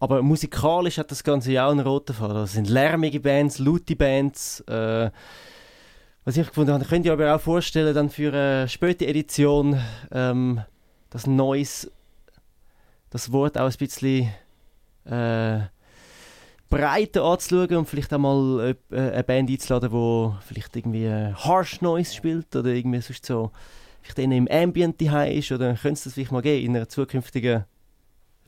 aber 0.00 0.22
musikalisch 0.22 0.98
hat 0.98 1.10
das 1.10 1.24
Ganze 1.24 1.52
ja 1.52 1.66
auch 1.66 1.72
einen 1.72 1.80
roten 1.80 2.14
Faden. 2.14 2.36
Das 2.36 2.52
sind 2.52 2.68
lärmige 2.68 3.20
Bands, 3.20 3.58
laute 3.58 3.96
Bands. 3.96 4.60
Äh, 4.60 5.10
was 6.24 6.36
ich 6.36 6.46
gefunden 6.46 6.72
habe, 6.72 6.84
könnt 6.84 7.06
ihr 7.06 7.12
aber 7.12 7.34
auch 7.34 7.40
vorstellen, 7.40 7.94
dann 7.94 8.10
für 8.10 8.32
eine 8.32 8.68
späte 8.68 9.06
Edition 9.06 9.80
ähm, 10.12 10.60
das 11.10 11.26
Neues, 11.26 11.90
das 13.10 13.32
Wort 13.32 13.56
auch 13.56 13.70
ein 13.70 13.76
bisschen 13.78 14.28
äh, 15.04 15.60
breiter 16.68 17.24
anzuschauen 17.24 17.76
und 17.76 17.88
vielleicht 17.88 18.12
auch 18.12 18.18
mal 18.18 18.76
äh, 18.90 18.96
eine 18.96 19.24
Band 19.24 19.50
einzuladen, 19.50 19.90
die 19.90 20.44
vielleicht 20.46 20.76
irgendwie 20.76 21.06
äh, 21.06 21.32
Harsh 21.32 21.80
Noise 21.80 22.14
spielt 22.14 22.54
oder 22.54 22.70
irgendwie 22.70 23.00
sonst 23.00 23.24
so 23.24 23.50
vielleicht 24.02 24.18
im 24.18 24.48
Ambient 24.48 25.00
ist 25.00 25.52
oder 25.52 25.74
könnte 25.74 25.94
es 25.94 26.04
das 26.04 26.12
vielleicht 26.12 26.32
mal 26.32 26.42
geben 26.42 26.66
in 26.66 26.76
einer 26.76 26.88
zukünftigen 26.88 27.64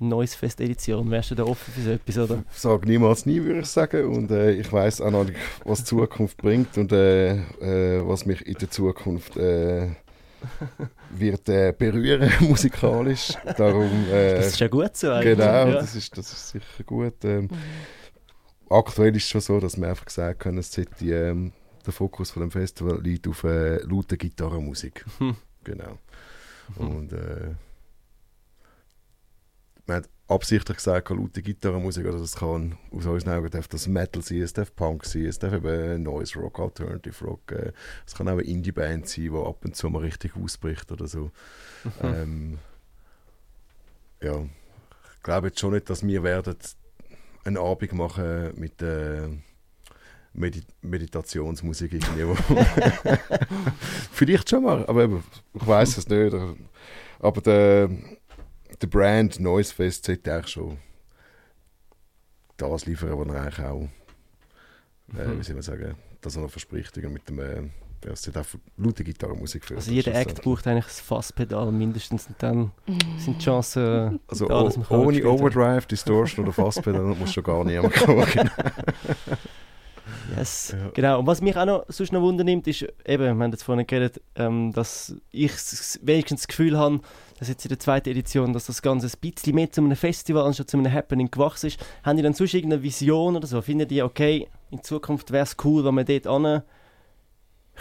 Noise 0.00 0.36
Fest 0.36 0.60
Edition? 0.60 1.10
Wärst 1.10 1.30
du 1.30 1.34
da 1.34 1.44
offen 1.44 1.72
für 1.72 1.80
so 1.82 1.90
etwas, 1.90 2.18
oder? 2.18 2.42
Sag 2.52 2.86
niemals 2.86 3.26
nie, 3.26 3.42
würde 3.42 3.60
ich 3.60 3.66
sagen. 3.66 4.04
Und 4.06 4.30
äh, 4.30 4.52
ich 4.52 4.72
weiß 4.72 5.00
auch 5.02 5.10
noch 5.10 5.24
nicht, 5.24 5.38
was 5.64 5.80
die 5.80 5.84
Zukunft 5.84 6.36
bringt 6.38 6.76
und 6.78 6.90
äh, 6.92 7.34
äh, 7.36 8.00
was 8.06 8.26
mich 8.26 8.46
in 8.46 8.54
der 8.54 8.70
Zukunft 8.70 9.36
äh, 9.36 9.88
wird 11.10 11.48
äh, 11.48 11.74
berühren 11.76 12.30
musikalisch. 12.40 13.32
Darum, 13.56 13.90
äh, 14.10 14.36
Das 14.36 14.46
ist 14.48 14.60
ja 14.60 14.68
gut 14.68 14.96
so 14.96 15.10
eigentlich. 15.10 15.36
genau, 15.36 15.44
Ja. 15.68 15.70
das, 15.72 15.94
ist, 15.94 16.16
das 16.16 16.32
ist 16.32 16.48
sicher 16.50 16.84
gut. 16.84 17.22
Ähm, 17.24 17.48
aktuell 18.68 19.14
ist 19.16 19.24
es 19.24 19.28
schon 19.30 19.40
so, 19.40 19.60
dass 19.60 19.78
wir 19.78 19.88
einfach 19.88 20.08
sagen 20.08 20.38
können, 20.38 20.58
es 20.58 20.72
sollte, 20.72 21.04
ähm, 21.04 21.52
der 21.84 21.92
Fokus 21.92 22.30
von 22.30 22.40
dem 22.42 22.50
Festival 22.50 23.00
liegt 23.02 23.26
auf 23.28 23.44
äh, 23.44 23.82
laute 23.82 24.16
Gitarrenmusik. 24.16 25.04
Hm. 25.18 25.36
Genau. 25.64 25.98
Und 26.76 27.12
äh, 27.12 27.54
man 29.90 30.04
hat 30.04 30.10
absichtlich 30.28 30.76
gesagt, 30.76 31.10
laute 31.10 31.42
Gitarrenmusik, 31.42 32.06
also 32.06 32.20
das 32.20 32.36
kann 32.36 32.78
aus 32.92 33.06
unseren 33.06 33.34
Augen 33.34 33.50
darf 33.50 33.66
das 33.66 33.88
Metal 33.88 34.22
sein, 34.22 34.42
es 34.42 34.52
darf 34.52 34.74
Punk 34.76 35.04
sein, 35.04 35.26
es 35.26 35.40
darf 35.40 35.52
eben 35.52 36.04
Noise 36.04 36.38
Rock, 36.38 36.60
Alternative 36.60 37.24
Rock, 37.24 37.50
äh, 37.50 37.72
es 38.06 38.14
kann 38.14 38.28
auch 38.28 38.34
eine 38.34 38.42
Indie-Band 38.42 39.08
sein, 39.08 39.24
die 39.24 39.30
ab 39.30 39.64
und 39.64 39.74
zu 39.74 39.90
mal 39.90 40.02
richtig 40.02 40.36
ausbricht 40.36 40.92
oder 40.92 41.08
so. 41.08 41.32
ähm, 42.02 42.58
ja, 44.22 44.40
ich 45.16 45.22
glaube 45.24 45.48
jetzt 45.48 45.58
schon 45.58 45.72
nicht, 45.72 45.90
dass 45.90 46.06
wir 46.06 46.22
werden 46.22 46.56
einen 47.44 47.58
Abend 47.58 47.92
machen 47.92 48.52
mit 48.54 48.80
äh, 48.82 49.28
Medi 50.32 50.62
Meditationsmusik 50.82 51.92
irgendwie. 51.94 52.40
Vielleicht 54.12 54.48
schon 54.48 54.62
mal, 54.62 54.86
aber 54.86 55.06
ich 55.54 55.66
weiß 55.66 55.96
es 55.96 56.08
nicht. 56.08 56.36
Aber 57.18 57.40
der, 57.40 57.90
der 58.80 58.86
Brand 58.86 59.40
Noise 59.40 59.74
Fest 59.74 60.04
sollte 60.06 60.32
eigentlich 60.34 60.48
schon 60.48 60.78
das 62.56 62.86
liefern, 62.86 63.18
was 63.18 63.34
er 63.34 63.42
eigentlich 63.42 63.58
auch, 63.66 63.88
äh, 65.18 65.26
Mhm. 65.26 65.38
wie 65.38 65.42
soll 65.44 65.54
man 65.54 65.62
sagen, 65.62 65.94
das 66.20 66.36
er 66.36 66.42
noch 66.42 66.50
verspricht, 66.50 66.96
mit 66.96 67.28
dem, 67.28 67.38
äh, 67.40 67.62
ja, 68.04 68.12
es 68.12 68.22
auch 68.36 68.46
laute 68.78 69.04
Gitarrenmusik 69.04 69.64
für 69.64 69.76
Also 69.76 69.90
jeder 69.90 70.14
Act 70.14 70.40
braucht 70.42 70.66
eigentlich 70.66 70.86
ein 70.86 70.90
Fasspedal 71.04 71.70
mindestens 71.72 72.26
und 72.28 72.42
dann 72.42 72.70
sind 73.18 73.38
die 73.40 73.44
Chancen 73.44 74.20
Also 74.26 74.46
da, 74.46 74.62
ohne. 74.90 75.24
Overdrive, 75.26 75.86
Distortion 75.86 76.44
oder 76.44 76.52
Fasspedal 76.54 77.02
muss 77.02 77.32
schon 77.34 77.44
gar 77.44 77.62
niemand 77.64 77.92
kommen. 78.04 78.26
Yes. 80.36 80.74
Ja. 80.78 80.90
Genau. 80.94 81.18
Und 81.20 81.26
was 81.26 81.40
mich 81.40 81.56
auch 81.56 81.64
noch 81.64 81.84
sonst 81.88 82.12
noch 82.12 82.22
wundernimmt, 82.22 82.66
ist 82.66 82.82
eben, 83.04 83.24
wir 83.24 83.30
haben 83.30 83.50
jetzt 83.50 83.62
vorhin 83.62 83.86
geredet, 83.86 84.20
ähm, 84.36 84.72
dass 84.72 85.14
ich 85.30 85.52
wenigstens 86.02 86.40
das 86.40 86.48
Gefühl 86.48 86.78
habe, 86.78 87.00
dass 87.38 87.48
jetzt 87.48 87.64
in 87.64 87.70
der 87.70 87.78
zweiten 87.78 88.10
Edition, 88.10 88.52
dass 88.52 88.66
das 88.66 88.82
Ganze 88.82 89.06
ein 89.06 89.30
bisschen 89.32 89.54
mehr 89.54 89.70
zu 89.70 89.80
einem 89.80 89.96
Festival 89.96 90.44
anstatt 90.44 90.70
zu 90.70 90.76
einem 90.76 90.92
Happening 90.92 91.30
gewachsen 91.30 91.68
ist. 91.68 91.80
Haben 92.02 92.16
die 92.16 92.22
dann 92.22 92.34
sonst 92.34 92.54
irgendeine 92.54 92.82
Vision 92.82 93.36
oder 93.36 93.46
so? 93.46 93.62
Finden 93.62 93.88
die, 93.88 94.02
okay, 94.02 94.48
in 94.70 94.82
Zukunft 94.82 95.32
wäre 95.32 95.44
es 95.44 95.56
cool, 95.64 95.84
wenn 95.84 95.94
wir 95.94 96.04
dort 96.04 96.26
an 96.26 96.62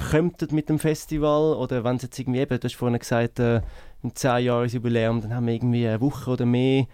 könnten 0.10 0.56
mit 0.56 0.70
dem 0.70 0.80
Festival? 0.80 1.56
Oder 1.56 1.84
wenn 1.84 1.98
es 1.98 2.04
jetzt 2.04 2.18
irgendwie 2.18 2.40
eben, 2.40 2.60
du 2.60 2.66
hast 2.66 2.76
vorhin 2.76 2.98
gesagt, 2.98 3.40
äh, 3.40 3.62
im 4.02 4.12
10-Jahres-Jubiläum, 4.12 5.22
dann 5.22 5.34
haben 5.34 5.46
wir 5.46 5.54
irgendwie 5.54 5.88
eine 5.88 6.02
Woche 6.02 6.32
oder 6.32 6.46
mehr 6.46 6.88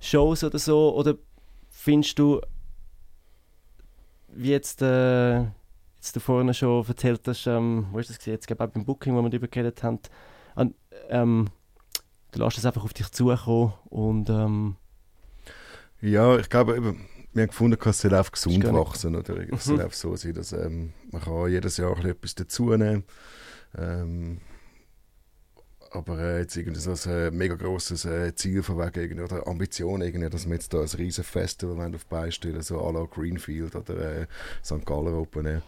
Shows 0.00 0.44
oder 0.44 0.58
so? 0.58 0.94
Oder 0.94 1.14
findest 1.68 2.18
du, 2.18 2.40
wie 4.40 4.50
jetzt, 4.50 4.82
äh, 4.82 5.40
jetzt 5.40 6.14
du 6.14 6.20
vorhin 6.20 6.52
schon 6.54 6.86
erzählt 6.86 7.22
hast, 7.26 7.46
ähm, 7.46 7.86
wo 7.92 7.98
ist 7.98 8.08
das 8.10 8.18
gesehen? 8.18 8.34
Jetzt 8.34 8.46
glaube 8.46 8.64
ich 8.64 8.68
auch 8.70 8.72
beim 8.74 8.84
Booking, 8.84 9.14
wo 9.14 9.22
wir 9.22 9.30
darüber 9.30 9.48
geredet 9.48 9.82
haben, 9.82 9.98
an, 10.54 10.74
ähm, 11.10 11.48
du 12.32 12.42
lässt 12.42 12.58
es 12.58 12.66
einfach 12.66 12.84
auf 12.84 12.92
dich 12.92 13.10
zukommen 13.10 13.72
und 13.86 14.30
ähm, 14.30 14.76
Ja, 16.00 16.38
ich 16.38 16.48
glaube, 16.48 16.76
eben, 16.76 17.06
wir 17.32 17.42
haben 17.42 17.48
gefunden, 17.48 17.78
es 17.84 17.98
soll 18.00 18.14
einfach 18.14 18.32
gesund 18.32 18.64
wachsen. 18.72 19.16
Oder? 19.16 19.36
Es 19.52 19.64
soll 19.64 19.74
Mhm. 19.76 19.80
einfach 19.82 19.96
so 19.96 20.16
sein, 20.16 20.34
dass 20.34 20.52
ähm, 20.52 20.92
man 21.10 21.22
kann 21.22 21.48
jedes 21.50 21.76
Jahr 21.76 21.90
ein 21.90 21.96
bisschen 21.96 22.10
etwas 22.12 22.34
dazunehmen 22.36 23.04
ähm, 23.76 24.40
aber 25.90 26.18
äh, 26.18 26.40
jetzt 26.40 26.56
irgendwie 26.56 26.80
so 26.80 26.92
ein 26.92 27.16
äh, 27.16 27.30
mega 27.30 27.54
grosses 27.54 28.04
äh, 28.04 28.34
Ziel 28.34 28.62
von 28.62 28.78
wegen 28.78 29.00
irgendwie, 29.00 29.22
oder 29.22 29.46
Ambition, 29.46 30.02
irgendwie, 30.02 30.28
dass 30.28 30.46
wir 30.46 30.54
jetzt 30.54 30.72
da 30.72 30.80
ein 30.80 30.88
riesen 30.88 31.24
Festival 31.24 31.94
auf 31.94 32.04
die 32.04 32.08
Beine 32.08 32.32
stellen, 32.32 32.62
so 32.62 32.80
à 32.80 32.92
la 32.92 33.04
Greenfield 33.04 33.74
oder 33.74 34.20
äh, 34.20 34.26
St. 34.64 34.84
Galler 34.84 35.14
Open 35.14 35.46
Air. 35.46 35.62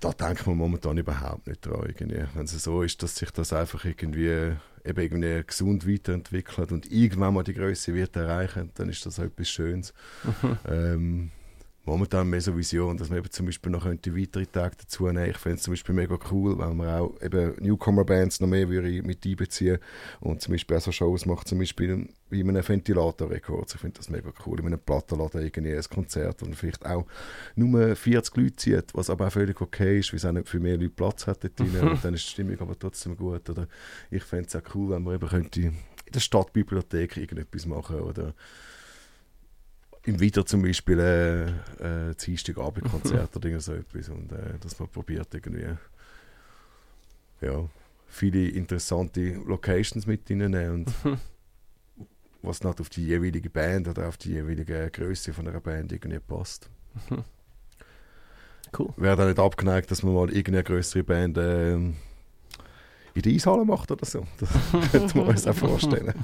Da 0.00 0.12
denkt 0.12 0.46
man 0.46 0.56
momentan 0.56 0.98
überhaupt 0.98 1.46
nicht 1.46 1.64
dran. 1.64 1.84
Irgendwie. 1.86 2.24
Wenn 2.34 2.44
es 2.44 2.52
so 2.64 2.82
ist, 2.82 3.02
dass 3.02 3.16
sich 3.16 3.30
das 3.30 3.52
einfach 3.52 3.84
irgendwie, 3.84 4.56
eben 4.84 5.00
irgendwie 5.00 5.44
gesund 5.46 5.88
weiterentwickelt 5.88 6.72
und 6.72 6.90
irgendwann 6.90 7.34
mal 7.34 7.44
die 7.44 7.54
Größe 7.54 7.94
wird 7.94 8.16
erreichen, 8.16 8.70
dann 8.74 8.88
ist 8.88 9.06
das 9.06 9.18
etwas 9.18 9.48
Schönes. 9.48 9.94
ähm, 10.68 11.30
momentan 11.84 12.28
mehr 12.30 12.40
so 12.40 12.56
Vision, 12.56 12.96
dass 12.96 13.08
man 13.08 13.18
eben 13.18 13.30
zum 13.30 13.46
Beispiel 13.46 13.72
noch 13.72 13.82
könnte 13.82 14.16
weitere 14.16 14.46
Tage 14.46 14.76
dazu 14.78 15.06
nehmen. 15.06 15.30
Ich 15.30 15.38
fände 15.38 15.56
es 15.56 15.62
zum 15.62 15.72
Beispiel 15.72 15.94
mega 15.94 16.16
cool, 16.30 16.58
wenn 16.58 16.76
man 16.76 16.88
auch 16.88 17.20
eben 17.20 17.54
Newcomer-Bands 17.60 18.40
noch 18.40 18.48
mehr 18.48 18.68
würde 18.68 19.02
mit 19.02 19.26
einbeziehen 19.26 19.78
und 20.20 20.40
zum 20.40 20.52
Beispiel 20.52 20.76
auch 20.76 20.80
so 20.80 20.92
Shows 20.92 21.26
macht, 21.26 21.48
zum 21.48 21.58
Beispiel 21.58 22.08
wie 22.30 22.40
in 22.40 22.48
einem 22.48 22.66
Ventilator-Records. 22.66 23.74
Ich 23.74 23.80
finde 23.80 23.98
das 23.98 24.10
mega 24.10 24.32
cool. 24.46 24.60
In 24.60 24.66
einem 24.66 24.78
Plattenladen 24.78 25.42
irgendwie 25.42 25.74
ein 25.74 25.82
Konzert 25.82 26.42
und 26.42 26.54
vielleicht 26.54 26.86
auch 26.86 27.06
nur 27.56 27.96
40 27.96 28.36
Leute 28.36 28.56
zieht, 28.56 28.94
was 28.94 29.10
aber 29.10 29.26
auch 29.26 29.32
völlig 29.32 29.60
okay 29.60 29.98
ist, 29.98 30.12
weil 30.12 30.18
es 30.18 30.24
auch 30.24 30.32
nicht 30.32 30.48
für 30.48 30.60
mehr 30.60 30.76
Leute 30.76 30.90
Platz 30.90 31.26
hat 31.26 31.42
dort 31.42 31.58
drin. 31.58 31.76
und 31.80 32.04
dann 32.04 32.14
ist 32.14 32.24
die 32.26 32.30
Stimmung 32.30 32.60
aber 32.60 32.78
trotzdem 32.78 33.16
gut. 33.16 33.50
Oder 33.50 33.66
ich 34.10 34.22
fände 34.22 34.46
es 34.46 34.56
auch 34.56 34.74
cool, 34.74 34.90
wenn 34.90 35.02
man 35.02 35.16
eben 35.16 35.28
könnte 35.28 35.60
in 35.60 35.76
der 36.12 36.20
Stadtbibliothek 36.20 37.16
irgendetwas 37.16 37.66
machen 37.66 38.00
oder 38.00 38.34
im 40.04 40.20
Wieder 40.20 40.44
zum 40.44 40.62
Beispiel 40.62 40.98
äh, 40.98 42.10
äh, 42.10 42.14
Dienstagabendkonzert 42.14 43.36
oder 43.36 43.60
so 43.60 43.74
etwas 43.74 44.08
und 44.08 44.32
äh, 44.32 44.58
dass 44.60 44.78
man 44.78 44.88
probiert 44.88 45.32
irgendwie 45.32 45.66
ja, 47.40 47.68
viele 48.08 48.48
interessante 48.48 49.34
Locations 49.46 50.06
mit 50.06 50.28
reinnehmen 50.30 50.86
und 50.86 50.94
was 52.42 52.62
nicht 52.62 52.80
auf 52.80 52.88
die 52.88 53.06
jeweilige 53.06 53.50
Band 53.50 53.88
oder 53.88 54.08
auf 54.08 54.16
die 54.16 54.30
jeweilige 54.30 54.90
Größe 54.90 55.32
von 55.32 55.46
einer 55.46 55.60
Band 55.60 55.92
irgendwie 55.92 56.18
passt. 56.18 56.68
Cool. 58.76 58.92
Wäre 58.96 59.16
da 59.16 59.26
nicht 59.26 59.38
abgeneigt, 59.38 59.90
dass 59.90 60.02
man 60.02 60.14
mal 60.14 60.28
irgendeine 60.28 60.64
größere 60.64 61.04
Band 61.04 61.36
ähm, 61.38 61.96
in 63.14 63.22
der 63.22 63.32
Eishalle 63.32 63.64
macht 63.64 63.90
oder 63.90 64.06
so. 64.06 64.26
Das 64.40 64.90
könnte 64.90 65.18
man 65.18 65.28
uns 65.28 65.46
auch 65.46 65.54
vorstellen. 65.54 66.14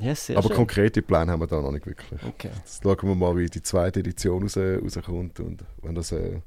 Yes, 0.00 0.30
Aber 0.30 0.42
schön. 0.42 0.56
konkrete 0.56 1.02
Pläne 1.02 1.32
haben 1.32 1.40
wir 1.40 1.46
da 1.46 1.60
noch 1.60 1.72
nicht 1.72 1.86
wirklich. 1.86 2.22
Okay. 2.22 2.50
Jetzt 2.54 2.82
schauen 2.82 2.96
wir 3.02 3.14
mal, 3.14 3.36
wie 3.36 3.46
die 3.46 3.62
zweite 3.62 4.00
Edition 4.00 4.42
raus, 4.42 4.56
rauskommt. 4.56 5.40
Und 5.40 5.64
wenn 5.82 5.94
das 5.94 6.12
äh, 6.12 6.40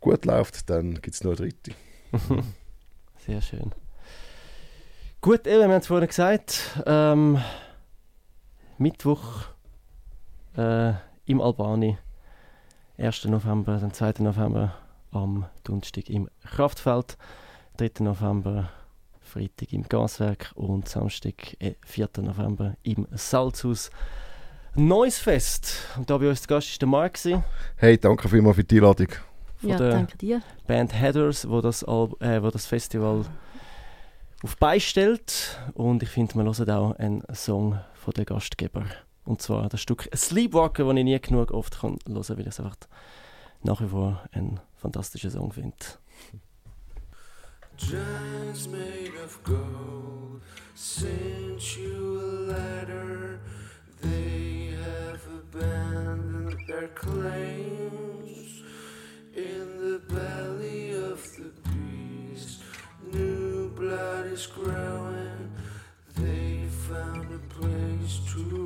gut 0.00 0.24
läuft, 0.24 0.68
dann 0.70 0.94
gibt 0.94 1.14
es 1.14 1.24
noch 1.24 1.32
eine 1.32 1.36
dritte. 1.48 1.72
Sehr 3.26 3.40
schön. 3.40 3.72
Gut, 5.20 5.46
eben, 5.46 5.58
wir 5.58 5.64
haben 5.64 5.80
es 5.80 5.86
vorhin 5.86 6.08
gesagt, 6.08 6.82
ähm, 6.84 7.38
Mittwoch 8.78 9.44
äh, 10.56 10.94
im 11.26 11.40
Albani, 11.40 11.96
1. 12.98 13.26
November, 13.26 13.78
dann 13.78 13.92
2. 13.92 14.14
November 14.18 14.74
am 15.12 15.46
Donnerstag 15.62 16.08
im 16.10 16.28
Kraftfeld, 16.44 17.16
3. 17.76 17.90
November 18.00 18.70
Freitag 19.32 19.72
im 19.72 19.88
Gaswerk 19.88 20.52
und 20.56 20.90
Samstag, 20.90 21.56
äh, 21.58 21.72
4. 21.86 22.10
November 22.18 22.76
im 22.82 23.08
Salzhaus. 23.12 23.90
Neues 24.74 25.18
Fest. 25.18 25.86
Und 25.96 26.10
da 26.10 26.18
bei 26.18 26.28
uns 26.28 26.42
zu 26.42 26.48
Gast 26.48 26.68
ist 26.68 26.82
der 26.82 26.88
Marc 26.88 27.16
Hey, 27.76 27.96
danke 27.96 28.28
vielmals 28.28 28.56
für 28.56 28.64
die 28.64 28.76
Einladung. 28.76 29.08
von 29.56 29.70
Ja, 29.70 29.78
der 29.78 29.90
danke 29.90 30.18
dir. 30.18 30.42
Band 30.66 30.92
Headers, 30.92 31.48
wo 31.48 31.62
das, 31.62 31.82
Al 31.82 32.10
äh, 32.20 32.42
wo 32.42 32.50
das 32.50 32.66
Festival 32.66 33.24
auf 34.42 34.56
beistellt. 34.58 35.58
Und 35.72 36.02
ich 36.02 36.10
finde, 36.10 36.36
man 36.36 36.46
hört 36.46 36.68
auch 36.68 36.92
einen 36.96 37.22
Song 37.32 37.80
von 37.94 38.12
den 38.12 38.26
Gastgeber. 38.26 38.84
Und 39.24 39.40
zwar 39.40 39.70
das 39.70 39.80
Stück 39.80 40.10
Sleepwalker, 40.14 40.84
das 40.84 40.96
ich 40.96 41.04
nie 41.04 41.18
genug 41.18 41.52
oft 41.52 41.80
kann 41.80 41.96
hören 42.06 42.22
kann, 42.22 42.36
weil 42.36 42.40
ich 42.40 42.46
es 42.48 42.60
einfach 42.60 42.76
nach 43.62 43.80
wie 43.80 43.88
vor 43.88 44.22
einen 44.32 44.60
fantastischen 44.76 45.30
Song 45.30 45.52
finde. 45.52 45.76
Giants 47.90 48.68
made 48.68 49.14
of 49.22 49.42
gold 49.42 50.40
sent 50.74 51.76
you 51.76 52.20
a 52.20 52.30
letter. 52.52 53.40
They 54.00 54.74
have 54.82 55.26
abandoned 55.26 56.60
their 56.66 56.88
claims 56.88 58.62
in 59.34 59.66
the 59.78 60.00
belly 60.08 60.92
of 60.92 61.20
the 61.36 61.52
beast. 61.68 62.62
New 63.12 63.70
blood 63.70 64.26
is 64.26 64.46
growing. 64.46 65.52
They 66.16 66.64
found 66.88 67.34
a 67.34 67.38
place 67.54 68.20
to 68.32 68.61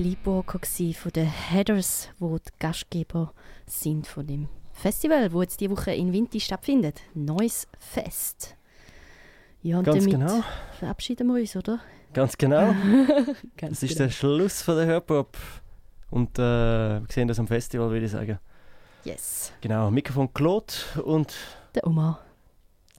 Sleepwalker 0.00 0.58
gsi 0.60 0.94
von 0.94 1.12
den 1.12 1.26
Headers, 1.26 2.08
wo 2.18 2.38
die 2.38 2.50
Gastgeber 2.58 3.34
sind 3.66 4.06
von 4.06 4.26
dem 4.26 4.48
Festival, 4.72 5.30
wo 5.30 5.42
jetzt 5.42 5.60
die 5.60 5.70
Woche 5.70 5.92
in 5.92 6.10
Winti 6.14 6.40
stattfindet. 6.40 7.02
Neues 7.12 7.68
Fest. 7.78 8.56
Ja, 9.62 9.78
und 9.78 9.84
Ganz 9.84 9.98
damit 9.98 10.12
genau. 10.12 10.42
verabschieden 10.78 11.26
wir 11.26 11.34
uns, 11.38 11.54
oder? 11.54 11.80
Ganz 12.14 12.38
genau. 12.38 12.68
Ganz 13.58 13.80
Das 13.80 13.82
ist 13.82 13.90
genau. 13.90 14.04
der 14.06 14.10
Schluss 14.10 14.62
von 14.62 14.76
der 14.76 14.86
Hörpop. 14.86 15.36
Und 16.08 16.38
äh, 16.38 16.42
wir 16.42 17.06
sehen 17.10 17.28
das 17.28 17.38
am 17.38 17.46
Festival, 17.46 17.90
würde 17.90 18.06
ich 18.06 18.12
sagen. 18.12 18.38
Yes. 19.04 19.52
Genau, 19.60 19.90
Mikrofon 19.90 20.32
Claude 20.32 20.72
und 21.04 21.34
Der 21.74 21.86
Oma. 21.86 22.20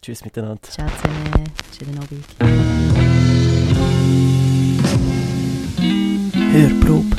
tschüss 0.03 0.23
miteinander. 0.23 0.61
Ciao 0.61 0.87
zusammen. 0.87 1.51
Schönen 1.75 1.97
Abend. 1.97 3.10
Hörprobe. 6.51 7.15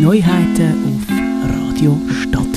Neuheiten 0.00 0.74
auf 0.84 1.48
Radio 1.48 1.96
Stadt. 2.10 2.47